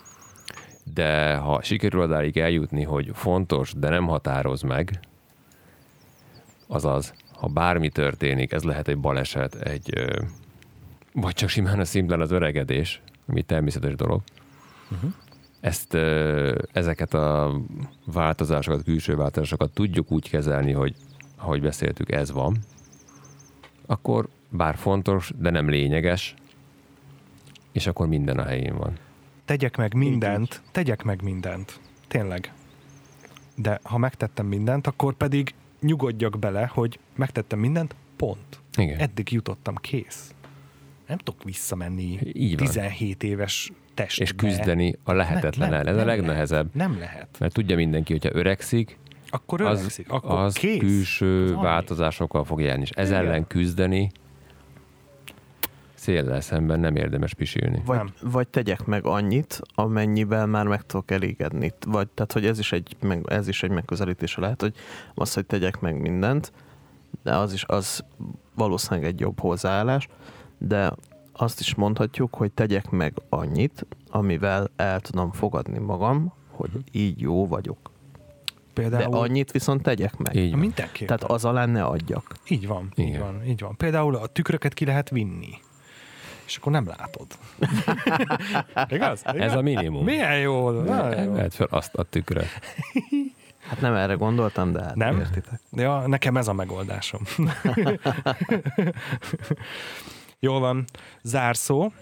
[0.94, 5.00] de ha sikerül odáig eljutni, hogy fontos, de nem határoz meg,
[6.66, 9.94] azaz, ha bármi történik, ez lehet egy baleset, egy,
[11.12, 14.20] vagy csak simán a szimplán az öregedés, ami természetes dolog.
[14.90, 15.12] Uh-huh.
[15.60, 15.94] Ezt,
[16.72, 17.60] ezeket a
[18.04, 20.94] változásokat, külső változásokat tudjuk úgy kezelni, hogy
[21.36, 22.56] ahogy beszéltük, ez van,
[23.86, 26.34] akkor bár fontos, de nem lényeges,
[27.72, 28.98] és akkor minden a helyén van.
[29.44, 31.80] Tegyek meg mindent, tegyek meg mindent.
[32.08, 32.52] Tényleg.
[33.54, 38.60] De ha megtettem mindent, akkor pedig nyugodjak bele, hogy megtettem mindent, pont.
[38.76, 38.98] Igen.
[38.98, 40.34] Eddig jutottam, kész.
[41.06, 42.66] Nem tudok visszamenni Így van.
[42.66, 44.24] 17 éves testbe.
[44.24, 45.84] és küzdeni a lehetetlen Nem, ellen.
[45.84, 46.70] nem, Ez a legnehezebb.
[46.74, 46.90] Lehet.
[46.90, 47.36] Nem lehet.
[47.38, 48.98] Mert tudja mindenki, hogyha öregszik,
[49.28, 50.78] Akkor az, öregszik, akkor az kész.
[50.78, 53.20] külső Az változásokkal fog járni, és ez Igen.
[53.26, 54.10] ellen küzdeni
[55.94, 57.82] széllel szemben nem érdemes pisilni.
[57.84, 58.12] Vagy, Nem.
[58.22, 61.72] vagy tegyek meg annyit, amennyivel már meg tudok elégedni.
[61.86, 64.74] Vagy, tehát, hogy ez is egy, meg, ez is egy megközelítése lehet, hogy
[65.14, 66.52] az, hogy tegyek meg mindent,
[67.22, 68.04] de az is az
[68.54, 70.08] valószínűleg egy jobb hozzáállás,
[70.66, 70.92] de
[71.32, 77.46] azt is mondhatjuk, hogy tegyek meg annyit, amivel el tudom fogadni magam, hogy így jó
[77.46, 77.78] vagyok.
[78.74, 80.34] De Például, annyit viszont tegyek meg.
[80.34, 80.58] Így van.
[80.58, 81.06] mindenképp.
[81.06, 82.34] Tehát az alá ne adjak.
[82.48, 83.20] Így van, így Igen.
[83.20, 83.76] van, így van.
[83.76, 85.50] Például a tükröket ki lehet vinni.
[86.46, 87.26] És akkor nem látod.
[88.96, 89.22] Igaz?
[89.24, 90.04] Ez a minimum.
[90.04, 90.82] Milyen jó.
[90.82, 92.46] Vedd fel azt a tükröt.
[93.62, 95.18] Hát nem erre gondoltam, de hát Nem?
[95.18, 95.60] értitek.
[95.72, 97.20] Ja, nekem ez a megoldásom.
[100.44, 100.84] Jól van.
[101.22, 101.92] Zárszó.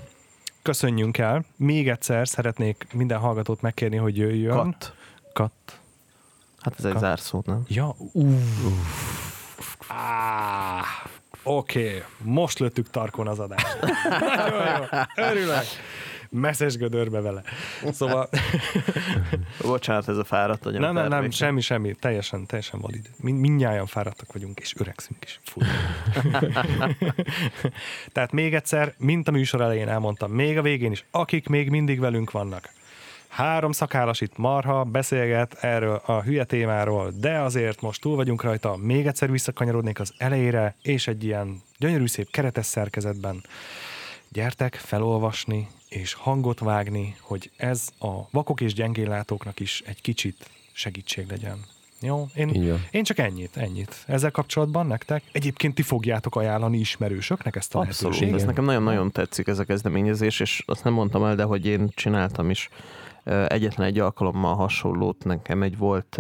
[0.62, 1.45] Köszönjünk el.
[1.57, 4.57] Még egyszer szeretnék minden hallgatót megkérni, hogy jöjjön.
[4.57, 4.95] Kat.
[5.32, 5.80] Kat.
[6.61, 7.01] Hát ez egy Kat.
[7.01, 7.64] zárszó, nem?
[7.68, 7.97] Ja,
[9.88, 10.84] Ah,
[11.43, 12.03] Oké, okay.
[12.22, 13.78] most lőttük tarkon az adást.
[14.36, 15.64] Nagyon jó, örülök.
[16.31, 17.43] Messzes gödörbe vele.
[17.93, 18.28] Szóval,
[19.62, 20.81] Bocsánat, ez a fáradt agyam.
[20.81, 23.11] nem, nem, nem, semmi, semmi, teljesen, teljesen valid.
[23.16, 25.41] Mind, mindnyájan fáradtak vagyunk, és öregszünk is.
[28.12, 32.01] Tehát még egyszer, mint a műsor elején elmondtam, még a végén is, akik még mindig
[32.01, 32.72] velünk vannak.
[33.28, 38.76] Három szakállas itt marha beszélget erről a hülye témáról, de azért most túl vagyunk rajta,
[38.76, 43.43] még egyszer visszakanyarodnék az elejére, és egy ilyen gyönyörű szép keretes szerkezetben
[44.33, 51.28] gyertek felolvasni és hangot vágni, hogy ez a vakok és gyengéllátóknak is egy kicsit segítség
[51.28, 51.64] legyen.
[52.01, 54.05] Jó, én, én csak ennyit, ennyit.
[54.07, 55.22] Ezzel kapcsolatban nektek?
[55.33, 58.01] Egyébként ti fogjátok ajánlani ismerősöknek ezt a Abszolút.
[58.01, 58.41] lehetőséget?
[58.41, 61.91] Ez nekem nagyon-nagyon tetszik ez a kezdeményezés, és azt nem mondtam el, de hogy én
[61.95, 62.68] csináltam is
[63.47, 65.24] egyetlen egy alkalommal hasonlót.
[65.24, 66.18] Nekem egy volt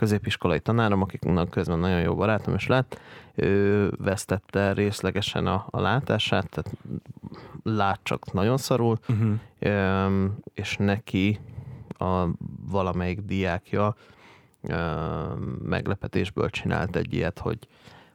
[0.00, 3.00] középiskolai tanárom, akiknek közben nagyon jó barátom is lett,
[3.34, 6.72] ő vesztette részlegesen a, a látását, tehát
[7.62, 10.30] lát csak nagyon szarul, Uh-huh.
[10.54, 11.40] És neki
[11.98, 12.26] a
[12.70, 13.94] valamelyik diákja
[15.62, 17.58] meglepetésből csinált egy ilyet, hogy,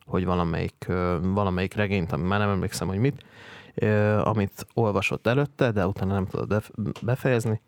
[0.06, 0.86] hogy valamelyik,
[1.22, 3.26] valamelyik regényt, ami már nem emlékszem, hogy mit,
[4.24, 7.62] amit olvasott előtte, de utána nem bef- befejezni,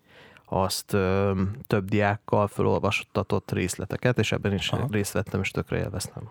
[0.50, 4.88] azt ö, több diákkal felolvastatott részleteket, és ebben is Aha.
[4.92, 6.30] részt vettem, és tökre élveztem.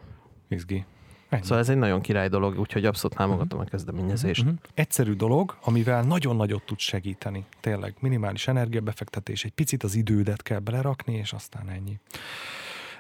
[0.49, 0.85] Izgi.
[1.29, 1.43] Ennyi.
[1.43, 4.43] Szóval ez egy nagyon király dolog, úgyhogy abszolút támogatom a kezdeményezést.
[4.43, 4.59] Uh-huh.
[4.75, 7.45] Egyszerű dolog, amivel nagyon nagyot tud segíteni.
[7.61, 11.99] Tényleg minimális energiabefektetés, egy picit az idődet kell belerakni, és aztán ennyi.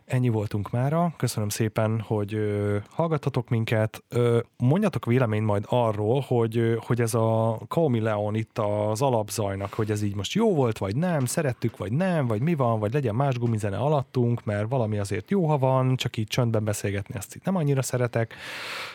[0.06, 1.12] Ennyi voltunk mára.
[1.16, 4.02] Köszönöm szépen, hogy ö, hallgattatok minket.
[4.08, 9.72] Ö, mondjatok véleményt majd arról, hogy, ö, hogy ez a Kaomi Leon itt az alapzajnak,
[9.72, 12.92] hogy ez így most jó volt, vagy nem, szerettük, vagy nem, vagy mi van, vagy
[12.92, 17.34] legyen más gumizene alattunk, mert valami azért jó, ha van, csak így csöndben beszélgetni, ezt
[17.34, 18.34] itt nem annyira szeretek.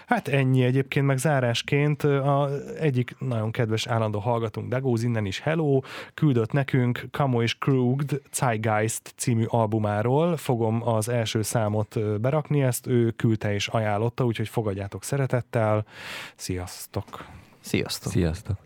[0.05, 2.49] Hát ennyi egyébként, meg zárásként a
[2.79, 5.79] egyik nagyon kedves állandó hallgatónk, Dagóz innen is Hello,
[6.13, 10.37] küldött nekünk Kamo és Krugd Zeitgeist című albumáról.
[10.37, 15.85] Fogom az első számot berakni, ezt ő küldte és ajánlotta, úgyhogy fogadjátok szeretettel.
[16.35, 17.25] Sziasztok!
[17.61, 18.11] Sziasztok!
[18.11, 18.57] Sziasztok!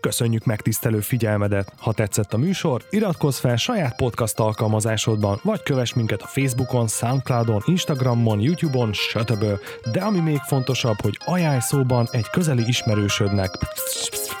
[0.00, 1.72] Köszönjük megtisztelő figyelmedet!
[1.78, 7.62] Ha tetszett a műsor, iratkozz fel saját podcast alkalmazásodban, vagy kövess minket a Facebookon, Soundcloudon,
[7.64, 9.44] Instagramon, YouTube-on, stb.
[9.92, 13.50] De ami még fontosabb, hogy ajánlj szóban egy közeli ismerősödnek.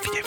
[0.00, 0.17] van,